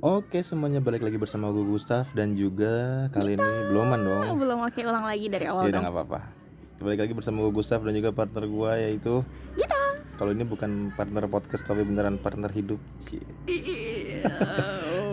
Oke 0.00 0.40
semuanya 0.40 0.80
balik 0.80 1.04
lagi 1.04 1.20
bersama 1.20 1.52
gue 1.52 1.60
Gustaf 1.60 2.08
dan 2.16 2.32
juga 2.32 3.04
kali 3.12 3.36
ini 3.36 3.50
beluman 3.68 4.00
dong. 4.00 4.40
Belum 4.40 4.64
oke 4.64 4.80
ulang 4.80 5.04
lagi 5.04 5.28
dari 5.28 5.44
awal 5.44 5.68
Jadi 5.68 5.76
dong. 5.76 5.84
nggak 5.84 5.92
apa-apa. 5.92 6.20
Balik 6.80 7.04
lagi 7.04 7.12
bersama 7.12 7.44
gue 7.44 7.52
Gustaf 7.52 7.84
dan 7.84 7.92
juga 7.92 8.08
partner 8.08 8.48
gue 8.48 8.72
yaitu 8.80 9.20
Gita. 9.60 9.76
kalau 10.16 10.32
ini 10.32 10.48
bukan 10.48 10.96
partner 10.96 11.28
podcast 11.28 11.68
tapi 11.68 11.84
beneran 11.84 12.16
partner 12.16 12.48
hidup. 12.48 12.80
Cie. 12.96 13.20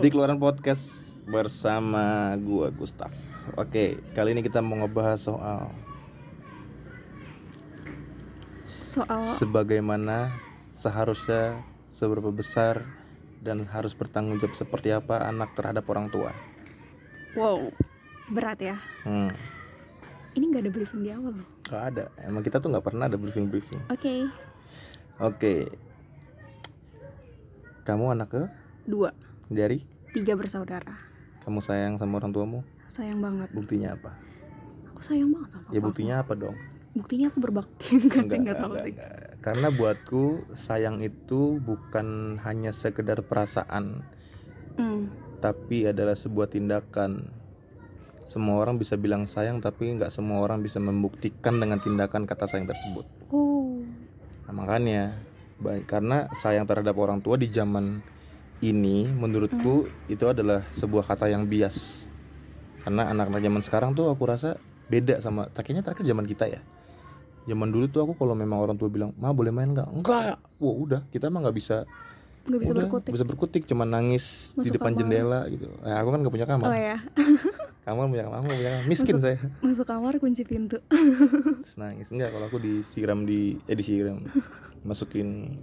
Di 0.00 0.08
keluaran 0.08 0.40
podcast 0.40 1.20
bersama 1.28 2.32
gue 2.40 2.72
Gustaf. 2.72 3.12
Oke 3.60 4.00
kali 4.16 4.32
ini 4.32 4.40
kita 4.40 4.64
mau 4.64 4.80
ngebahas 4.80 5.20
soal 5.20 5.68
Soal 8.88 9.36
sebagaimana 9.36 10.32
seharusnya 10.72 11.60
seberapa 11.92 12.32
besar 12.32 12.88
dan 13.38 13.66
harus 13.70 13.94
bertanggung 13.94 14.38
jawab 14.38 14.54
seperti 14.54 14.90
apa 14.90 15.24
anak 15.24 15.54
terhadap 15.54 15.86
orang 15.86 16.10
tua. 16.10 16.34
wow 17.36 17.70
berat 18.28 18.58
ya. 18.60 18.76
Hmm. 19.06 19.32
Ini 20.36 20.44
nggak 20.52 20.62
ada 20.68 20.72
briefing 20.72 21.02
di 21.02 21.10
awal 21.10 21.32
loh. 21.34 21.48
Gak 21.66 21.82
ada. 21.94 22.04
Emang 22.22 22.44
kita 22.44 22.60
tuh 22.60 22.68
nggak 22.70 22.84
pernah 22.84 23.08
ada 23.08 23.16
briefing 23.16 23.48
briefing. 23.48 23.80
Oke, 23.90 24.28
Oke. 25.18 25.66
Kamu 27.82 28.12
anak 28.12 28.28
ke 28.30 28.42
dua, 28.84 29.10
dari? 29.48 29.80
tiga 30.12 30.36
bersaudara. 30.36 30.94
Kamu 31.42 31.58
sayang 31.58 31.96
sama 31.96 32.20
orang 32.20 32.30
tuamu? 32.30 32.60
Sayang 32.86 33.18
banget. 33.18 33.48
Buktinya 33.50 33.96
apa? 33.96 34.12
Aku 34.92 35.00
sayang 35.00 35.32
banget 35.32 35.56
sama 35.56 35.66
Ya 35.72 35.80
buktinya 35.80 36.14
apa 36.20 36.32
dong? 36.36 36.56
Buktinya 36.92 37.26
aku 37.32 37.38
berbakti 37.40 37.96
enggak 38.04 38.24
sih 38.28 38.38
enggak 38.38 38.56
tahu 38.60 38.72
enggak, 38.76 38.84
sih. 38.84 38.92
enggak. 38.94 39.27
Karena 39.38 39.70
buatku 39.70 40.50
sayang 40.58 40.98
itu 40.98 41.62
bukan 41.62 42.38
hanya 42.42 42.74
sekedar 42.74 43.22
perasaan, 43.22 44.02
Hmm. 44.74 45.10
tapi 45.38 45.86
adalah 45.86 46.18
sebuah 46.18 46.50
tindakan. 46.50 47.30
Semua 48.28 48.60
orang 48.60 48.76
bisa 48.76 48.98
bilang 48.98 49.24
sayang, 49.24 49.62
tapi 49.62 49.94
nggak 49.94 50.12
semua 50.12 50.42
orang 50.42 50.60
bisa 50.60 50.82
membuktikan 50.82 51.56
dengan 51.62 51.80
tindakan 51.80 52.26
kata 52.28 52.44
sayang 52.50 52.68
tersebut. 52.68 53.06
Oh. 53.32 53.80
Nah, 54.46 54.52
makanya 54.52 55.16
baik 55.58 55.90
karena 55.90 56.30
sayang 56.38 56.66
terhadap 56.68 56.94
orang 56.98 57.18
tua 57.18 57.34
di 57.34 57.50
zaman 57.50 58.02
ini 58.58 59.06
menurutku 59.06 59.86
itu 60.10 60.24
adalah 60.26 60.66
sebuah 60.74 61.06
kata 61.06 61.30
yang 61.30 61.46
bias. 61.46 62.06
Karena 62.82 63.10
anak-anak 63.10 63.42
zaman 63.42 63.62
sekarang 63.62 63.90
tuh 63.94 64.10
aku 64.10 64.22
rasa 64.26 64.58
beda 64.88 65.20
sama 65.20 65.46
kayaknya 65.52 65.84
terakhir 65.84 66.04
zaman 66.08 66.26
kita 66.26 66.48
ya. 66.48 66.60
Zaman 67.48 67.68
dulu 67.68 67.88
tuh 67.88 68.00
aku 68.00 68.12
kalau 68.14 68.32
memang 68.32 68.60
orang 68.60 68.76
tua 68.76 68.86
bilang, 68.86 69.16
"Ma, 69.16 69.32
boleh 69.32 69.48
main 69.48 69.72
nggak?" 69.72 69.88
"Enggak." 69.90 70.36
Wah, 70.58 70.74
udah, 70.76 71.00
kita 71.08 71.26
mah 71.26 71.40
nggak 71.40 71.56
bisa 71.56 71.88
Nggak 72.44 72.60
bisa 72.60 72.72
udah, 72.72 72.82
berkutik. 72.82 73.10
bisa 73.10 73.24
berkutik 73.24 73.62
cuma 73.64 73.84
nangis 73.84 74.24
di 74.52 74.60
Masuk 74.62 74.72
depan 74.74 74.90
kamar. 74.90 75.00
jendela 75.02 75.40
gitu. 75.48 75.64
Eh, 75.80 75.92
aku 75.94 76.08
kan 76.08 76.18
gak 76.18 76.32
punya 76.32 76.46
kamar. 76.46 76.66
Oh 76.66 76.76
ya, 76.76 76.96
Kamu 77.84 77.98
kan 77.98 78.10
punya 78.10 78.24
kamar, 78.24 78.36
aku 78.36 78.46
nggak 78.46 78.58
punya 78.58 78.72
kamar. 78.74 78.86
Miskin 78.86 79.16
saya. 79.18 79.36
masuk 79.58 79.86
kamar 79.86 80.12
kunci 80.16 80.42
pintu. 80.44 80.76
Terus 81.58 81.76
nangis. 81.76 82.08
Enggak, 82.08 82.30
kalau 82.30 82.46
aku 82.46 82.56
disiram 82.58 83.24
di 83.24 83.56
eh 83.64 83.72
disiram. 83.74 84.20
Masukin 84.80 85.56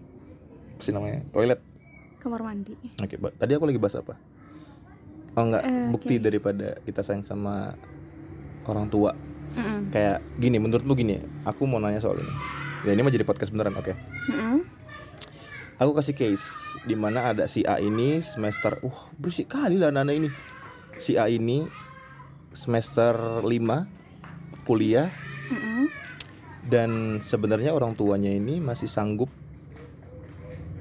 apa 0.72 0.82
sih 0.82 0.92
namanya? 0.92 1.22
Toilet. 1.30 1.62
kamar 2.18 2.42
mandi. 2.44 2.74
Oke, 2.98 3.16
Ba- 3.16 3.30
tadi 3.32 3.54
aku 3.54 3.66
lagi 3.66 3.78
bahas 3.78 3.94
apa? 3.96 4.18
Oh 5.32 5.44
enggak, 5.44 5.62
Eh, 5.62 5.90
bukti 5.90 6.16
oke. 6.16 6.24
daripada 6.24 6.74
kita 6.82 7.02
sayang 7.02 7.22
sama 7.22 7.78
orang 8.64 8.88
tua. 8.88 9.14
Mm-mm. 9.56 9.80
Kayak 9.90 10.20
gini, 10.38 10.58
menurutmu 10.60 10.94
gini, 10.94 11.20
aku 11.48 11.64
mau 11.64 11.80
nanya 11.80 12.04
soal 12.04 12.20
ini. 12.20 12.34
Ya 12.84 12.94
ini 12.94 13.02
mah 13.02 13.14
jadi 13.14 13.26
podcast 13.26 13.50
beneran, 13.56 13.74
oke. 13.80 13.96
Mm-mm. 14.30 14.62
Aku 15.80 15.92
kasih 15.92 16.16
case 16.16 16.44
di 16.88 16.96
mana 16.96 17.32
ada 17.32 17.52
si 17.52 17.64
A 17.68 17.80
ini 17.84 18.24
semester, 18.24 18.80
uh 18.80 19.00
berisik 19.20 19.52
kali 19.52 19.76
lah 19.76 19.92
anak 19.92 20.16
ini. 20.16 20.30
Si 20.96 21.20
A 21.20 21.28
ini 21.28 21.68
semester 22.56 23.44
5 23.44 24.64
kuliah 24.64 25.12
Mm-mm. 25.52 25.92
dan 26.64 27.20
sebenarnya 27.20 27.76
orang 27.76 27.94
tuanya 28.00 28.32
ini 28.32 28.64
masih 28.64 28.88
sanggup 28.88 29.28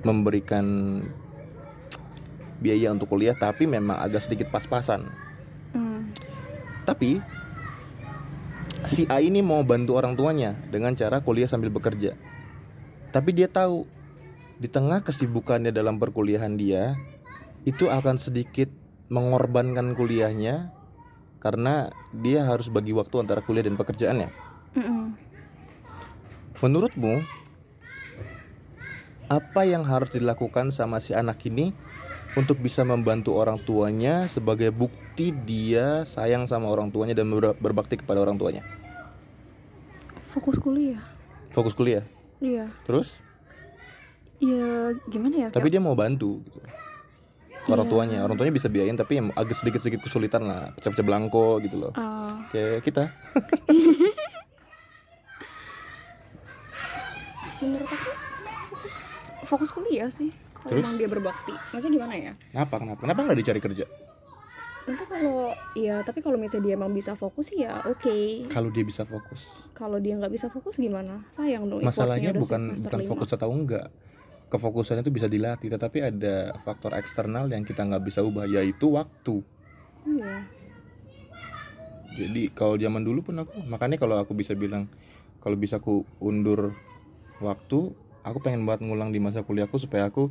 memberikan 0.07 1.01
biaya 2.63 2.95
untuk 2.95 3.11
kuliah 3.11 3.35
tapi 3.35 3.67
memang 3.67 3.99
agak 3.99 4.25
sedikit 4.25 4.49
pas-pasan. 4.55 5.11
Mm. 5.75 6.15
Tapi 6.87 7.19
si 8.93 9.09
A 9.09 9.21
ini 9.21 9.41
mau 9.41 9.65
bantu 9.65 9.97
orang 9.97 10.17
tuanya 10.19 10.57
dengan 10.69 10.93
cara 10.93 11.25
kuliah 11.25 11.49
sambil 11.49 11.73
bekerja. 11.73 12.17
Tapi 13.15 13.31
dia 13.31 13.49
tahu 13.49 13.87
di 14.59 14.69
tengah 14.69 15.03
kesibukannya 15.03 15.71
dalam 15.71 15.99
perkuliahan 15.99 16.55
dia 16.59 16.99
itu 17.65 17.89
akan 17.89 18.21
sedikit 18.21 18.69
mengorbankan 19.09 19.97
kuliahnya 19.97 20.73
karena 21.41 21.93
dia 22.13 22.45
harus 22.49 22.73
bagi 22.73 22.97
waktu 22.97 23.21
antara 23.21 23.45
kuliah 23.45 23.65
dan 23.69 23.77
pekerjaannya. 23.77 24.29
Mm-mm. 24.75 25.05
Menurutmu 26.65 27.21
apa 29.29 29.63
yang 29.65 29.85
harus 29.85 30.13
dilakukan 30.13 30.73
sama 30.73 31.01
si 31.01 31.17
anak 31.17 31.41
ini 31.49 31.73
untuk 32.35 32.59
bisa 32.59 32.83
membantu 32.83 33.35
orang 33.35 33.59
tuanya 33.59 34.27
sebagai 34.27 34.69
bukti 34.69 35.31
dia 35.31 36.03
sayang 36.03 36.45
sama 36.45 36.67
orang 36.67 36.91
tuanya 36.91 37.15
dan 37.15 37.31
ber- 37.31 37.55
berbakti 37.55 37.95
kepada 37.95 38.19
orang 38.19 38.35
tuanya? 38.35 38.67
Fokus 40.27 40.59
kuliah. 40.59 40.99
Fokus 41.51 41.71
kuliah. 41.73 42.03
Iya. 42.43 42.67
Terus? 42.83 43.15
Ya 44.43 44.91
gimana 45.07 45.47
ya? 45.47 45.49
Tapi 45.49 45.71
dia 45.71 45.79
mau 45.79 45.95
bantu 45.95 46.43
gitu. 46.43 46.59
Orang 47.65 47.87
Iya. 47.87 47.93
tuanya, 47.95 48.19
orang 48.21 48.37
tuanya 48.37 48.53
bisa 48.53 48.69
biayain 48.69 48.93
tapi 48.93 49.17
yang 49.17 49.33
agak 49.33 49.57
sedikit-sedikit 49.57 50.05
kesulitan 50.05 50.45
lah, 50.45 50.75
pecah-pecah 50.75 51.01
belangko 51.01 51.63
gitu 51.63 51.81
loh. 51.81 51.93
Ah, 51.95 52.45
Kayak 52.51 52.85
kita. 52.85 53.03
menurut 57.63 57.89
aku 57.89 58.11
fokus 58.69 58.95
fokus 59.47 59.71
kuliah 59.73 60.13
sih 60.13 60.29
kalau 60.65 60.71
Terus? 60.73 60.85
emang 60.89 60.97
dia 60.97 61.09
berbakti 61.09 61.53
maksudnya 61.71 61.95
gimana 61.95 62.15
ya 62.17 62.33
Kenapa? 62.51 62.75
Kenapa? 62.81 63.01
Kenapa 63.05 63.21
nggak 63.23 63.39
dicari 63.39 63.61
kerja? 63.61 63.87
nanti 64.85 65.05
kalau 65.09 65.49
ya 65.73 66.05
tapi 66.05 66.21
kalau 66.21 66.37
misalnya 66.37 66.65
dia 66.69 66.75
emang 66.77 66.93
bisa 66.93 67.17
fokus 67.17 67.49
sih 67.49 67.65
ya 67.65 67.81
oke 67.85 68.45
Kalau 68.49 68.69
dia 68.69 68.85
bisa 68.85 69.05
fokus. 69.05 69.49
kalau 69.73 69.97
dia 69.97 70.13
nggak 70.13 70.29
bisa 70.29 70.53
fokus 70.53 70.77
gimana 70.77 71.25
sayang 71.33 71.69
dong 71.69 71.81
Masalahnya 71.81 72.33
bukan 72.33 72.77
bukan 72.77 73.01
fokus 73.05 73.33
atau 73.33 73.49
enggak. 73.49 73.89
Kefokusan 74.45 75.01
itu 75.01 75.09
bisa 75.09 75.25
dilatih, 75.27 75.67
tetapi 75.67 75.99
ada 76.05 76.53
faktor 76.63 76.95
eksternal 76.95 77.49
yang 77.49 77.65
kita 77.65 77.81
nggak 77.81 78.05
bisa 78.05 78.21
ubah, 78.23 78.45
yaitu 78.47 78.93
waktu. 78.93 79.41
iya 80.07 80.47
Jadi 82.15 82.53
kalau 82.55 82.79
zaman 82.79 83.03
dulu 83.03 83.25
pun 83.25 83.41
aku, 83.43 83.65
makanya 83.67 83.99
kalau 83.99 84.15
aku 84.15 84.31
bisa 84.31 84.55
bilang, 84.55 84.87
kalau 85.43 85.59
bisa 85.59 85.83
aku 85.83 86.07
undur 86.23 86.71
waktu, 87.43 87.91
aku 88.23 88.39
pengen 88.39 88.63
banget 88.63 88.87
ngulang 88.87 89.11
di 89.11 89.19
masa 89.19 89.43
kuliahku 89.43 89.75
supaya 89.75 90.07
aku 90.07 90.31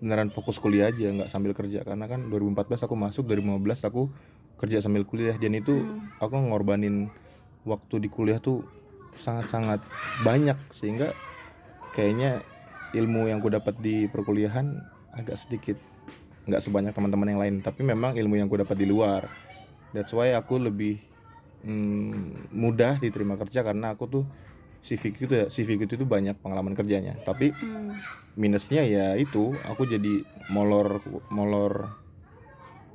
beneran 0.00 0.28
fokus 0.28 0.60
kuliah 0.60 0.92
aja, 0.92 1.08
nggak 1.12 1.30
sambil 1.30 1.52
kerja. 1.56 1.82
Karena 1.82 2.06
kan 2.10 2.28
2014 2.28 2.84
aku 2.84 2.94
masuk, 2.96 3.24
2015 3.28 3.88
aku 3.88 4.08
kerja 4.56 4.80
sambil 4.80 5.04
kuliah, 5.04 5.36
dan 5.36 5.52
itu 5.56 5.84
aku 6.20 6.36
ngorbanin 6.36 7.12
waktu 7.68 8.00
di 8.00 8.08
kuliah 8.08 8.40
tuh 8.40 8.64
sangat-sangat 9.16 9.80
banyak. 10.24 10.56
Sehingga 10.72 11.12
kayaknya 11.96 12.44
ilmu 12.96 13.28
yang 13.28 13.40
ku 13.40 13.48
dapat 13.48 13.76
di 13.80 14.08
perkuliahan 14.08 14.76
agak 15.16 15.36
sedikit 15.40 15.76
nggak 16.46 16.62
sebanyak 16.62 16.92
teman-teman 16.94 17.28
yang 17.32 17.40
lain. 17.40 17.54
Tapi 17.64 17.82
memang 17.82 18.14
ilmu 18.14 18.36
yang 18.38 18.48
ku 18.48 18.56
dapat 18.56 18.76
di 18.78 18.86
luar. 18.86 19.26
That's 19.90 20.12
why 20.12 20.36
aku 20.36 20.60
lebih 20.60 21.00
mm, 21.64 22.52
mudah 22.52 23.00
diterima 23.00 23.34
kerja. 23.40 23.64
Karena 23.66 23.96
aku 23.96 24.04
tuh 24.06 24.24
CV 24.84 25.02
itu 25.16 25.32
ya 25.32 25.46
CV 25.48 25.80
itu 25.80 26.04
banyak 26.04 26.36
pengalaman 26.40 26.76
kerjanya. 26.76 27.16
Tapi 27.22 27.52
Hmm. 27.56 27.96
minusnya 28.36 28.84
ya 28.84 29.16
itu 29.16 29.56
aku 29.64 29.88
jadi 29.88 30.24
molor 30.52 31.00
molor 31.32 31.88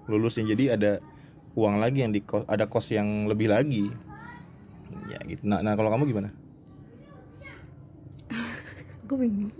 lulusin 0.06 0.46
jadi 0.46 0.78
ada 0.78 0.92
uang 1.56 1.82
lagi 1.84 2.04
yang 2.06 2.12
di 2.16 2.24
ada 2.48 2.66
kos 2.68 2.92
yang 2.94 3.28
lebih 3.28 3.52
lagi. 3.52 3.92
Ya 5.12 5.20
gitu. 5.28 5.44
Nah, 5.44 5.60
nah 5.60 5.76
kalau 5.76 5.92
kamu 5.92 6.08
gimana? 6.08 6.30
Gue 9.08 9.18
bingung. 9.28 9.52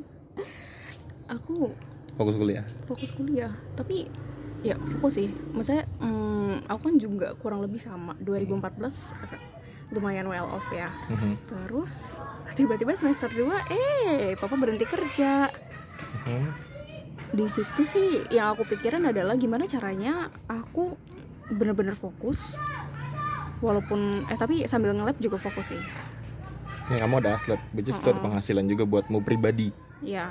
Aku 1.28 1.72
fokus 2.16 2.36
kuliah? 2.36 2.66
Fokus 2.88 3.12
kuliah. 3.16 3.52
Tapi 3.76 4.08
ya 4.64 4.76
fokus 4.98 5.20
sih. 5.20 5.28
Maksudnya 5.52 5.88
hmm, 6.00 6.68
aku 6.68 6.82
kan 6.92 6.96
juga 7.00 7.28
kurang 7.40 7.64
lebih 7.64 7.80
sama. 7.80 8.16
2014 8.24 8.96
lumayan 9.92 10.28
well 10.28 10.48
off 10.48 10.68
ya. 10.72 10.88
Mhm. 11.12 11.36
terus 11.48 12.16
tiba-tiba 12.52 12.96
semester 12.96 13.32
2 13.32 13.56
eh 13.72 14.36
papa 14.36 14.56
berhenti 14.56 14.88
kerja. 14.88 15.52
Mhm. 16.26 16.72
di 17.32 17.48
situ 17.48 17.88
sih 17.88 18.28
yang 18.28 18.52
aku 18.52 18.68
pikirin 18.68 19.08
adalah 19.08 19.40
gimana 19.40 19.64
caranya 19.64 20.28
aku 20.52 21.00
bener-bener 21.48 21.96
fokus. 21.96 22.60
Walaupun 23.64 24.28
eh 24.28 24.36
tapi 24.36 24.68
sambil 24.68 24.92
nge-lab 24.92 25.16
juga 25.16 25.40
fokus 25.40 25.72
sih. 25.72 25.80
Nih 26.92 27.00
kamu 27.00 27.24
ada 27.24 27.40
aslab, 27.40 27.62
which 27.72 27.88
is 27.88 27.96
itu 27.96 28.12
ada 28.12 28.20
penghasilan 28.20 28.68
juga 28.68 28.84
buatmu 28.84 29.24
pribadi. 29.24 29.72
ya 30.04 30.28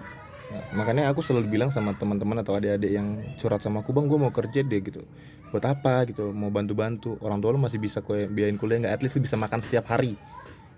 Nah, 0.51 0.83
makanya 0.83 1.15
aku 1.15 1.23
selalu 1.23 1.47
bilang 1.47 1.71
sama 1.71 1.95
teman-teman 1.95 2.43
atau 2.43 2.59
adik-adik 2.59 2.91
yang 2.91 3.23
curhat 3.39 3.63
sama 3.63 3.87
aku 3.87 3.95
bang 3.95 4.11
gue 4.11 4.19
mau 4.19 4.35
kerja 4.35 4.67
deh 4.67 4.81
gitu 4.83 5.07
buat 5.51 5.65
apa 5.67 6.07
gitu 6.09 6.31
mau 6.31 6.49
bantu-bantu. 6.49 7.19
Orang 7.21 7.43
tua 7.43 7.55
lu 7.55 7.61
masih 7.61 7.83
bisa 7.83 8.01
kue 8.01 8.31
biayain 8.31 8.57
kuliah 8.57 8.87
nggak? 8.87 8.95
At 8.97 9.01
least 9.03 9.19
lu 9.19 9.27
bisa 9.27 9.35
makan 9.35 9.61
setiap 9.61 9.91
hari. 9.91 10.15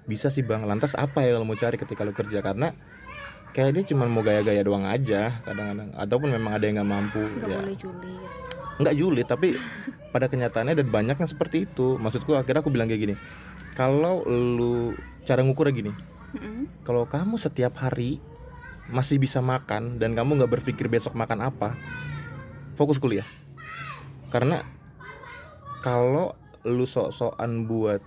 Bisa 0.09 0.33
sih 0.33 0.43
bang. 0.43 0.65
Lantas 0.65 0.97
apa 0.99 1.23
ya 1.23 1.37
kalau 1.37 1.47
mau 1.47 1.57
cari 1.57 1.77
ketika 1.77 2.03
lu 2.03 2.13
kerja? 2.17 2.41
Karena 2.41 2.73
kayak 3.53 3.71
dia 3.77 3.85
cuma 3.93 4.09
mau 4.09 4.25
gaya-gaya 4.25 4.65
doang 4.65 4.89
aja 4.89 5.31
kadang-kadang. 5.45 5.93
Ataupun 5.95 6.29
memang 6.33 6.57
ada 6.57 6.65
yang 6.65 6.81
nggak 6.81 6.91
mampu 6.91 7.23
nggak 7.23 7.49
ya. 7.49 7.61
boleh 7.61 7.77
julid. 7.79 8.21
Nggak 8.81 8.95
julid 8.97 9.27
tapi 9.29 9.49
pada 10.11 10.27
kenyataannya 10.29 10.75
dan 10.75 10.89
banyak 10.89 11.17
yang 11.21 11.31
seperti 11.31 11.69
itu. 11.69 12.01
Maksudku 12.01 12.35
akhirnya 12.35 12.65
aku 12.65 12.73
bilang 12.73 12.89
kayak 12.89 13.03
gini 13.13 13.17
kalau 13.73 14.25
lu 14.29 14.93
cara 15.25 15.41
ngukurnya 15.41 15.73
gini 15.73 15.93
Mm-mm. 16.37 16.85
kalau 16.85 17.09
kamu 17.09 17.41
setiap 17.41 17.77
hari 17.81 18.21
masih 18.93 19.17
bisa 19.17 19.41
makan 19.41 19.97
dan 19.97 20.13
kamu 20.13 20.43
nggak 20.43 20.61
berpikir 20.61 20.89
besok 20.93 21.17
makan 21.17 21.49
apa 21.49 21.77
fokus 22.77 23.01
kuliah 23.01 23.25
karena 24.32 24.64
kalau 25.84 26.32
lu 26.64 26.88
sok-sokan 26.88 27.69
buat 27.69 28.00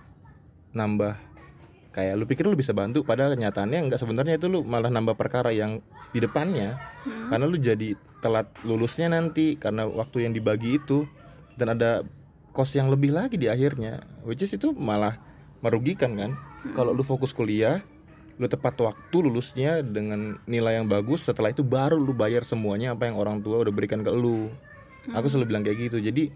nambah 0.74 1.14
kayak 1.94 2.12
lu 2.18 2.28
pikir 2.28 2.44
lu 2.44 2.58
bisa 2.58 2.76
bantu 2.76 3.00
padahal 3.06 3.32
kenyataannya 3.38 3.88
nggak 3.88 4.00
sebenarnya 4.00 4.36
itu 4.36 4.50
lu 4.50 4.60
malah 4.66 4.92
nambah 4.92 5.16
perkara 5.16 5.54
yang 5.54 5.80
di 6.10 6.18
depannya. 6.20 6.76
Hmm. 7.06 7.30
karena 7.30 7.46
lu 7.46 7.56
jadi 7.56 7.94
telat 8.18 8.50
lulusnya 8.66 9.06
nanti 9.06 9.54
karena 9.54 9.86
waktu 9.86 10.26
yang 10.26 10.34
dibagi 10.34 10.82
itu 10.82 11.06
dan 11.54 11.78
ada 11.78 12.02
kos 12.50 12.74
yang 12.74 12.90
lebih 12.90 13.14
lagi 13.14 13.38
di 13.38 13.46
akhirnya 13.46 14.02
which 14.26 14.42
is 14.42 14.50
itu 14.50 14.74
malah 14.74 15.14
merugikan 15.62 16.18
kan? 16.18 16.34
Kalau 16.74 16.90
lu 16.90 17.06
fokus 17.06 17.30
kuliah 17.30 17.78
lu 18.36 18.50
tepat 18.50 18.76
waktu 18.84 19.16
lulusnya 19.16 19.80
dengan 19.80 20.36
nilai 20.44 20.76
yang 20.76 20.90
bagus 20.90 21.24
setelah 21.24 21.48
itu 21.48 21.64
baru 21.64 21.96
lu 21.96 22.12
bayar 22.12 22.44
semuanya 22.44 22.92
apa 22.92 23.08
yang 23.08 23.16
orang 23.16 23.40
tua 23.40 23.64
udah 23.64 23.72
berikan 23.72 24.04
ke 24.04 24.12
lu 24.12 24.52
aku 25.12 25.26
selalu 25.26 25.46
bilang 25.46 25.62
kayak 25.62 25.78
gitu. 25.78 25.98
Jadi 25.98 26.30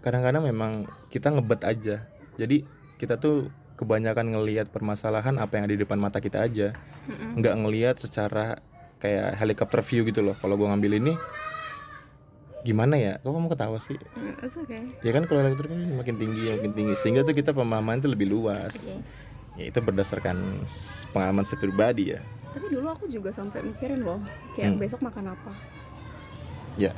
kadang-kadang 0.00 0.44
memang 0.44 0.72
kita 1.08 1.28
ngebet 1.28 1.60
aja. 1.62 1.96
Jadi 2.36 2.64
kita 2.96 3.16
tuh 3.16 3.48
kebanyakan 3.76 4.32
ngelihat 4.32 4.68
permasalahan 4.68 5.36
apa 5.36 5.56
yang 5.56 5.64
ada 5.66 5.74
di 5.76 5.82
depan 5.82 5.96
mata 5.96 6.20
kita 6.20 6.40
aja. 6.40 6.76
Nggak 7.34 7.54
ngelihat 7.58 7.96
secara 7.96 8.60
kayak 9.00 9.36
helikopter 9.36 9.80
view 9.80 10.04
gitu 10.04 10.20
loh. 10.20 10.36
Kalau 10.36 10.56
gua 10.56 10.72
ngambil 10.72 11.00
ini 11.00 11.12
gimana 12.60 12.96
ya? 12.96 13.16
Kok 13.18 13.32
kamu 13.32 13.48
ketawa 13.48 13.80
sih? 13.80 13.96
Mm, 13.96 14.34
it's 14.44 14.52
okay. 14.54 14.84
Ya 15.00 15.10
kan 15.10 15.24
kalau 15.24 15.40
helikopter 15.40 15.72
kan 15.72 15.80
makin 15.96 16.16
tinggi 16.16 16.52
makin 16.52 16.72
tinggi. 16.72 16.94
Sehingga 16.94 17.24
tuh 17.24 17.32
kita 17.32 17.52
pemahaman 17.52 18.00
itu 18.00 18.08
lebih 18.08 18.28
luas. 18.28 18.76
Oke. 18.88 19.00
ya 19.58 19.66
itu 19.66 19.82
berdasarkan 19.82 20.62
pengalaman 21.10 21.44
saya 21.44 21.58
pribadi 21.58 22.14
ya. 22.14 22.22
Tapi 22.54 22.70
dulu 22.70 22.86
aku 22.86 23.04
juga 23.06 23.28
sampai 23.28 23.60
mikirin 23.60 24.00
loh 24.00 24.16
kayak 24.56 24.72
Hmm. 24.72 24.80
besok 24.80 25.00
makan 25.02 25.34
apa. 25.34 25.52
Ya 26.78 26.94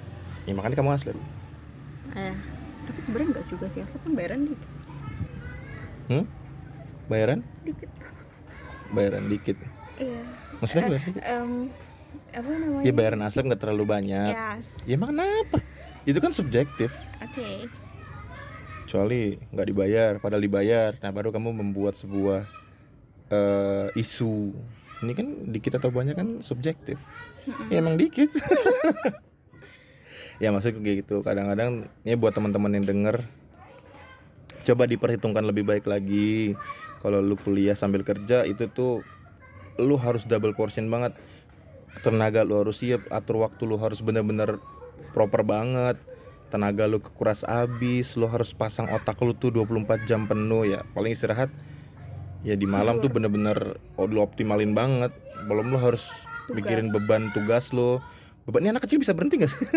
ya 0.49 0.53
makanya 0.53 0.77
kamu 0.79 0.91
asli. 0.95 1.13
Eh 2.13 2.37
tapi 2.87 2.99
sebenarnya 2.99 3.29
enggak 3.39 3.47
juga 3.49 3.67
sih. 3.71 3.81
Asli 3.83 3.99
kan 4.03 4.13
bayaran 4.13 4.41
dikit. 4.47 4.71
Hmm? 6.11 6.27
bayaran? 7.11 7.41
Dikit. 7.63 7.91
Bayaran 8.93 9.25
dikit. 9.29 9.57
Iya. 10.01 10.23
Maksudnya 10.63 10.85
berapa? 10.89 11.09
Em, 11.21 11.51
apa 12.33 12.49
namanya? 12.49 12.85
Ya 12.85 12.93
bayaran 12.95 13.23
asli 13.27 13.41
nggak 13.45 13.63
terlalu 13.63 13.85
banyak. 13.85 14.33
Yes. 14.33 14.67
Ya 14.89 14.97
emang 14.97 15.15
kenapa? 15.15 15.59
Itu 16.09 16.19
kan 16.19 16.33
subjektif. 16.35 16.91
Oke. 17.21 17.69
Kecuali 18.87 19.37
nggak 19.53 19.69
dibayar. 19.69 20.13
Padahal 20.19 20.43
dibayar. 20.43 20.91
Nah 21.01 21.11
baru 21.15 21.31
kamu 21.31 21.53
membuat 21.53 21.95
sebuah 21.97 22.49
eh, 23.31 23.87
isu. 23.97 24.53
Ini 25.03 25.13
kan 25.19 25.29
dikit 25.51 25.79
atau 25.79 25.91
banyak 25.91 26.15
kan 26.15 26.29
subjektif. 26.41 26.99
Ya 27.69 27.83
emang 27.83 27.99
dikit 27.99 28.31
ya 30.43 30.51
maksudnya 30.51 30.83
kayak 30.83 31.07
gitu. 31.07 31.23
Kadang-kadang 31.23 31.87
ya 32.03 32.19
buat 32.19 32.35
teman-teman 32.35 32.75
yang 32.75 32.87
denger 32.91 33.23
coba 34.67 34.91
diperhitungkan 34.91 35.47
lebih 35.47 35.63
baik 35.63 35.87
lagi. 35.87 36.59
Kalau 36.99 37.23
lu 37.23 37.39
kuliah 37.39 37.79
sambil 37.79 38.03
kerja 38.03 38.43
itu 38.43 38.67
tuh 38.67 39.07
lu 39.79 39.95
harus 39.95 40.27
double 40.27 40.59
portion 40.59 40.91
banget. 40.91 41.15
Tenaga 42.03 42.43
lu 42.43 42.59
harus 42.59 42.83
siap 42.83 43.07
atur 43.15 43.47
waktu 43.47 43.63
lu 43.71 43.79
harus 43.79 44.03
bener-bener 44.03 44.59
proper 45.15 45.47
banget. 45.47 45.99
Tenaga 46.51 46.91
lu 46.91 46.99
kekuras 46.99 47.47
abis 47.47 48.19
lu 48.19 48.27
harus 48.27 48.51
pasang 48.51 48.91
otak 48.91 49.23
lu 49.23 49.39
tuh 49.39 49.55
24 49.55 50.07
jam 50.11 50.27
penuh 50.27 50.67
ya. 50.67 50.83
Paling 50.91 51.15
istirahat 51.15 51.51
ya 52.43 52.59
di 52.59 52.67
malam 52.67 52.99
tuh 52.99 53.11
bener-bener 53.11 53.79
oh, 53.95 54.11
lu 54.11 54.23
optimalin 54.23 54.75
banget. 54.75 55.15
Belum 55.47 55.71
lu 55.71 55.79
harus 55.79 56.07
Tugas. 56.47 56.59
mikirin 56.59 56.91
beban 56.91 57.31
tugas 57.31 57.71
lu 57.71 58.03
beban 58.45 58.63
ini 58.67 58.71
anak 58.75 58.85
kecil 58.85 58.99
bisa 58.99 59.15
berhenti 59.15 59.43
gak 59.43 59.51
sih 59.51 59.59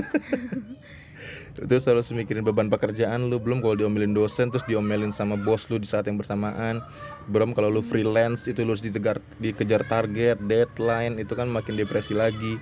terus 1.55 1.87
harus 1.87 2.11
mikirin 2.11 2.43
beban 2.43 2.67
pekerjaan 2.67 3.31
lu 3.31 3.39
belum? 3.39 3.63
Kalau 3.63 3.79
diomelin 3.79 4.11
dosen 4.11 4.51
terus 4.51 4.67
diomelin 4.67 5.15
sama 5.15 5.39
bos 5.39 5.71
lu 5.71 5.79
di 5.79 5.87
saat 5.87 6.03
yang 6.03 6.19
bersamaan. 6.19 6.83
Belum? 7.31 7.55
Kalau 7.55 7.71
lu 7.71 7.79
freelance 7.79 8.43
itu 8.51 8.67
lu 8.67 8.75
harus 8.75 8.83
ditegar, 8.83 9.23
dikejar 9.39 9.87
target 9.87 10.35
deadline 10.43 11.15
itu 11.15 11.31
kan 11.31 11.47
makin 11.47 11.79
depresi 11.79 12.11
lagi. 12.11 12.59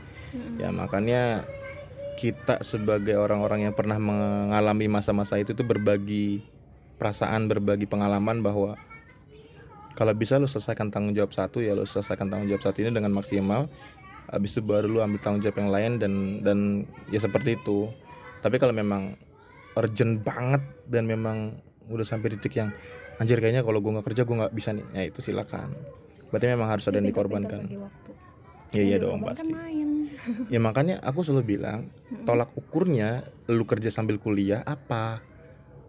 Ya 0.62 0.70
makanya 0.70 1.42
kita 2.18 2.62
sebagai 2.62 3.18
orang-orang 3.18 3.70
yang 3.70 3.74
pernah 3.74 3.98
mengalami 3.98 4.86
masa-masa 4.86 5.42
itu 5.42 5.58
tuh 5.58 5.66
berbagi 5.66 6.46
perasaan 7.02 7.50
berbagi 7.50 7.90
pengalaman 7.90 8.46
bahwa 8.46 8.78
kalau 9.98 10.14
bisa 10.14 10.38
lu 10.38 10.46
selesaikan 10.50 10.94
tanggung 10.94 11.14
jawab 11.14 11.34
satu 11.34 11.62
ya 11.62 11.74
lu 11.74 11.86
selesaikan 11.86 12.30
tanggung 12.30 12.50
jawab 12.50 12.64
satu 12.66 12.82
ini 12.86 12.94
dengan 12.94 13.14
maksimal 13.14 13.70
habis 14.30 14.56
itu 14.56 14.62
baru 14.64 14.88
lu 14.88 15.00
ambil 15.04 15.20
tanggung 15.20 15.42
jawab 15.44 15.58
yang 15.60 15.72
lain 15.72 15.92
dan 16.00 16.14
dan 16.44 16.58
ya 17.12 17.20
seperti 17.20 17.60
itu. 17.60 17.90
Tapi 18.44 18.60
kalau 18.60 18.76
memang 18.76 19.16
urgent 19.80 20.22
banget 20.22 20.64
dan 20.88 21.08
memang 21.08 21.56
udah 21.90 22.06
sampai 22.06 22.36
titik 22.38 22.60
yang 22.60 22.70
anjir 23.18 23.40
kayaknya 23.40 23.66
kalau 23.66 23.80
gua 23.80 24.00
nggak 24.00 24.08
kerja 24.12 24.22
gua 24.28 24.46
nggak 24.46 24.54
bisa 24.56 24.70
nih 24.76 24.86
ya 24.94 25.04
itu 25.10 25.20
silakan. 25.20 25.72
Berarti 26.30 26.46
memang 26.50 26.70
harus 26.70 26.86
ada 26.90 26.98
yang 26.98 27.08
dikorbankan. 27.08 27.62
ya 28.74 28.82
iya 28.82 28.98
Yang 28.98 29.06
dong 29.06 29.20
pasti. 29.22 29.54
ya 30.54 30.60
makanya 30.64 30.98
aku 31.04 31.22
selalu 31.22 31.58
bilang 31.58 31.92
tolak 32.26 32.50
ukurnya 32.58 33.22
lu 33.52 33.64
kerja 33.70 33.94
sambil 33.94 34.18
kuliah 34.18 34.66
apa? 34.66 35.22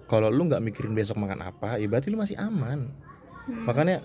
Kalau 0.04 0.28
lu 0.28 0.46
nggak 0.46 0.60
mikirin 0.60 0.92
besok 0.92 1.16
makan 1.16 1.48
apa 1.48 1.80
ya 1.80 1.86
berarti 1.88 2.12
lu 2.12 2.20
masih 2.20 2.36
aman. 2.36 2.86
Makanya 3.48 4.04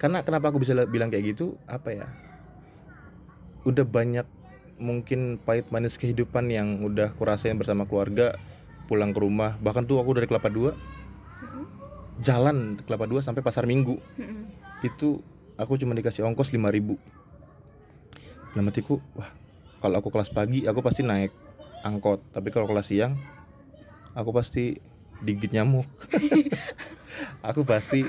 karena 0.00 0.24
kenapa 0.24 0.52
aku 0.52 0.60
bisa 0.60 0.72
bilang 0.88 1.12
kayak 1.12 1.36
gitu? 1.36 1.56
Apa 1.68 1.92
ya 1.92 2.08
udah 3.64 3.84
banyak 3.84 4.26
mungkin 4.76 5.40
pahit 5.40 5.70
manis 5.70 5.96
kehidupan 5.96 6.50
yang 6.50 6.82
udah 6.82 7.14
kurasain 7.16 7.56
bersama 7.56 7.88
keluarga 7.88 8.36
pulang 8.86 9.16
ke 9.16 9.20
rumah. 9.20 9.56
Bahkan 9.60 9.88
tuh 9.88 10.00
aku 10.00 10.16
dari 10.20 10.28
kelapa 10.28 10.52
dua 10.52 10.76
jalan 12.22 12.78
kelapa 12.86 13.10
dua 13.10 13.20
sampai 13.24 13.42
pasar 13.42 13.66
minggu. 13.66 13.98
Mm-mm. 14.20 14.46
itu 14.84 15.16
aku 15.56 15.80
cuma 15.80 15.96
dikasih 15.96 16.28
ongkos 16.28 16.52
5000 16.52 16.76
ribu. 16.76 16.94
Dalam 18.52 18.68
hatiku 18.68 19.00
wah 19.16 19.32
kalau 19.80 19.98
aku 19.98 20.12
kelas 20.12 20.28
pagi 20.30 20.68
aku 20.68 20.84
pasti 20.84 21.00
naik 21.00 21.32
angkot. 21.82 22.20
Tapi 22.30 22.52
kalau 22.52 22.68
kelas 22.68 22.92
siang 22.92 23.16
aku 24.12 24.30
pasti 24.30 24.78
digigit 25.24 25.56
nyamuk. 25.56 25.88
Aku 27.46 27.62
pasti 27.62 28.02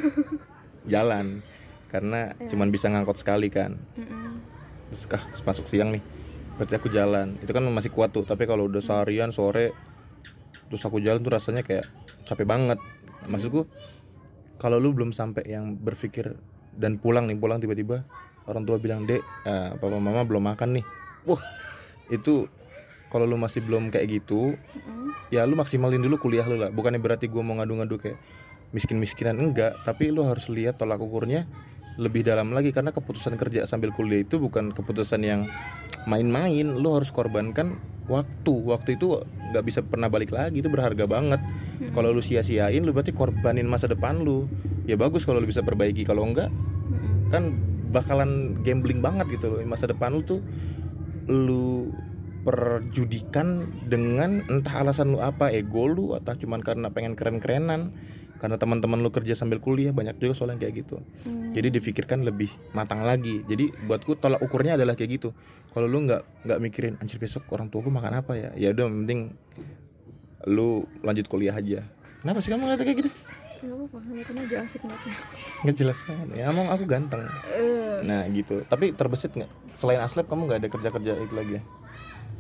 jalan 0.89 1.45
karena 1.93 2.33
cuman 2.49 2.73
bisa 2.73 2.89
ngangkot 2.89 3.21
sekali 3.21 3.53
kan. 3.53 3.77
Terus 3.93 4.54
kah 5.09 5.21
masuk 5.43 5.65
siang 5.67 5.91
nih. 5.91 6.03
Berarti 6.55 6.73
aku 6.77 6.87
jalan. 6.87 7.35
Itu 7.43 7.51
kan 7.51 7.63
masih 7.67 7.91
kuat 7.91 8.15
tuh. 8.15 8.23
Tapi 8.23 8.47
kalau 8.47 8.69
udah 8.71 8.79
seharian 8.79 9.35
sore 9.35 9.75
terus 10.65 10.81
aku 10.81 10.97
jalan 10.97 11.21
tuh 11.21 11.33
rasanya 11.33 11.61
kayak 11.61 11.85
capek 12.25 12.45
banget. 12.47 12.79
Maksudku 13.29 13.69
kalau 14.57 14.81
lu 14.81 14.95
belum 14.95 15.13
sampai 15.13 15.45
yang 15.45 15.77
berpikir 15.77 16.33
dan 16.75 16.97
pulang 16.99 17.29
nih 17.29 17.37
pulang 17.37 17.61
tiba-tiba 17.61 18.03
orang 18.49 18.63
tua 18.67 18.77
bilang 18.81 19.07
dek 19.07 19.21
eh, 19.45 19.69
papa 19.77 19.97
mama 20.01 20.25
belum 20.25 20.41
makan 20.41 20.81
nih. 20.81 20.85
Wah 21.29 21.41
itu 22.09 22.49
kalau 23.13 23.29
lu 23.29 23.37
masih 23.37 23.61
belum 23.63 23.93
kayak 23.93 24.21
gitu 24.21 24.57
ya 25.33 25.45
lu 25.45 25.57
maksimalin 25.57 26.01
dulu 26.01 26.17
kuliah 26.17 26.45
lu 26.45 26.57
lah. 26.57 26.73
Bukannya 26.73 27.01
berarti 27.01 27.29
gua 27.29 27.45
mau 27.45 27.57
ngadu-ngadu 27.61 28.01
kayak 28.01 28.17
miskin-miskinan. 28.73 29.37
Enggak 29.37 29.77
tapi 29.85 30.09
lu 30.09 30.25
harus 30.25 30.49
lihat 30.49 30.81
tolak 30.81 31.01
ukurnya 31.01 31.45
lebih 31.95 32.27
dalam 32.27 32.51
lagi 32.51 32.75
karena 32.75 32.91
keputusan 32.91 33.39
kerja 33.39 33.63
sambil 33.63 33.95
kuliah 33.95 34.23
itu 34.27 34.35
bukan 34.39 34.75
keputusan 34.75 35.21
yang 35.23 35.47
main-main. 36.07 36.75
Lu 36.75 36.95
harus 36.95 37.09
korbankan 37.11 37.79
waktu. 38.11 38.53
Waktu 38.53 38.99
itu 38.99 39.23
nggak 39.23 39.63
bisa 39.63 39.79
pernah 39.81 40.11
balik 40.11 40.35
lagi 40.35 40.59
itu 40.59 40.67
berharga 40.67 41.07
banget. 41.07 41.39
Kalau 41.95 42.11
lu 42.11 42.19
sia-siain 42.19 42.83
lu 42.83 42.91
berarti 42.91 43.15
korbanin 43.15 43.67
masa 43.67 43.87
depan 43.87 44.21
lu. 44.21 44.47
Ya 44.85 44.99
bagus 44.99 45.23
kalau 45.23 45.39
lu 45.41 45.47
bisa 45.49 45.65
perbaiki 45.65 46.05
kalau 46.05 46.27
enggak 46.27 46.51
Mm-mm. 46.51 47.33
kan 47.33 47.43
bakalan 47.89 48.59
gambling 48.61 48.99
banget 48.99 49.39
gitu 49.39 49.55
loh. 49.55 49.59
Masa 49.63 49.87
depan 49.87 50.13
lu 50.13 50.21
tuh 50.21 50.43
lu 51.25 51.89
perjudikan 52.45 53.65
dengan 53.89 54.45
entah 54.45 54.85
alasan 54.85 55.17
lu 55.17 55.19
apa 55.23 55.49
ego 55.49 55.89
lu 55.89 56.13
atau 56.13 56.37
cuman 56.37 56.61
karena 56.61 56.93
pengen 56.93 57.17
keren-kerenan 57.17 57.89
karena 58.35 58.59
teman-teman 58.59 58.99
lu 58.99 59.09
kerja 59.09 59.33
sambil 59.33 59.63
kuliah 59.63 59.95
banyak 59.95 60.19
juga 60.19 60.35
soalnya 60.35 60.59
kayak 60.59 60.85
gitu. 60.85 60.99
Hmm. 61.23 61.55
jadi 61.55 61.71
difikirkan 61.71 62.27
lebih 62.27 62.51
matang 62.75 63.07
lagi. 63.07 63.41
Jadi 63.47 63.71
buatku 63.87 64.19
tolak 64.19 64.43
ukurnya 64.43 64.75
adalah 64.75 64.93
kayak 64.99 65.21
gitu. 65.21 65.29
Kalau 65.71 65.87
lu 65.87 66.03
nggak 66.03 66.47
nggak 66.47 66.59
mikirin 66.59 66.93
anjir 66.99 67.19
besok 67.19 67.47
orang 67.55 67.71
tua 67.71 67.79
gue 67.83 67.93
makan 67.93 68.13
apa 68.19 68.33
ya? 68.35 68.49
Ya 68.59 68.75
udah 68.75 68.83
yang 68.87 69.07
penting 69.07 69.19
lu 70.45 70.83
lanjut 71.01 71.25
kuliah 71.31 71.55
aja. 71.55 71.87
Kenapa 72.21 72.43
sih 72.43 72.51
kamu 72.51 72.61
ngeliatnya 72.67 72.85
kayak 72.85 72.99
gitu? 73.05 73.11
Nggak 73.65 73.77
apa-apa 73.89 74.41
aja 74.45 74.57
asik 74.67 74.81
jelas 75.73 75.99
banget. 76.05 76.27
Ya 76.37 76.51
emang 76.51 76.67
aku 76.69 76.83
ganteng. 76.85 77.23
Eh, 77.55 78.03
nah 78.03 78.21
gitu. 78.29 78.61
Tapi 78.67 78.93
terbesit 78.93 79.31
nggak? 79.33 79.49
Selain 79.73 80.03
aslep 80.03 80.27
kamu 80.27 80.51
nggak 80.51 80.59
ada 80.61 80.69
kerja 80.69 80.89
kerja 80.91 81.11
itu 81.17 81.33
lagi 81.33 81.51
ya? 81.57 81.61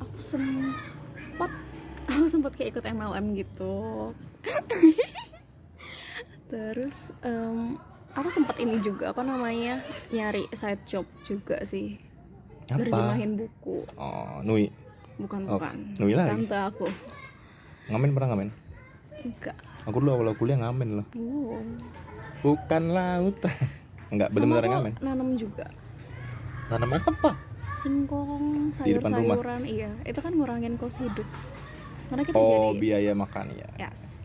Aku 0.03 0.17
sempat 0.19 1.51
aku 2.11 2.27
sempat 2.29 2.51
kayak 2.53 2.77
ikut 2.77 2.85
MLM 2.85 3.25
gitu 3.33 3.73
terus 6.45 7.11
em, 7.25 7.75
aku 8.13 8.29
sempat 8.31 8.55
ini 8.61 8.79
juga 8.79 9.11
apa 9.11 9.21
namanya 9.25 9.81
nyari 10.13 10.47
side 10.53 10.83
job 10.85 11.05
juga 11.25 11.61
sih. 11.65 11.97
Apa? 12.69 12.81
Nerjemahin 12.81 13.31
buku. 13.37 13.85
Oh 13.97 14.41
nui. 14.41 14.69
Bukan 15.15 15.47
Oh, 15.47 15.57
bukan. 15.57 15.95
Nui 16.01 16.13
lagi. 16.17 16.45
tante 16.45 16.57
aku. 16.57 16.87
Ngamen 17.91 18.09
pernah 18.13 18.27
ngamen? 18.33 18.49
Enggak. 19.25 19.57
Aku 19.85 20.01
dulu 20.01 20.09
awal 20.17 20.33
kuliah 20.33 20.57
ngamen 20.59 21.01
loh. 21.01 21.07
Wow. 21.13 21.61
bukan 22.45 22.93
lautan 22.93 23.49
enggak 24.13 24.29
bener-bener 24.29 24.65
aku 24.69 24.73
ngamen. 24.77 24.93
nanam 25.01 25.29
juga. 25.33 25.65
Tanam 26.69 26.93
apa? 26.93 27.31
Singkong 27.81 28.69
sayur-sayuran 28.73 29.61
iya. 29.65 29.89
Itu 30.05 30.21
kan 30.21 30.33
ngurangin 30.33 30.77
kos 30.77 31.01
hidup. 31.01 31.25
Karena 32.09 32.21
kita 32.21 32.37
oh 32.37 32.69
jadi 32.73 32.77
biaya 32.81 33.11
makan 33.17 33.45
ya 33.57 33.69
yes 33.81 34.24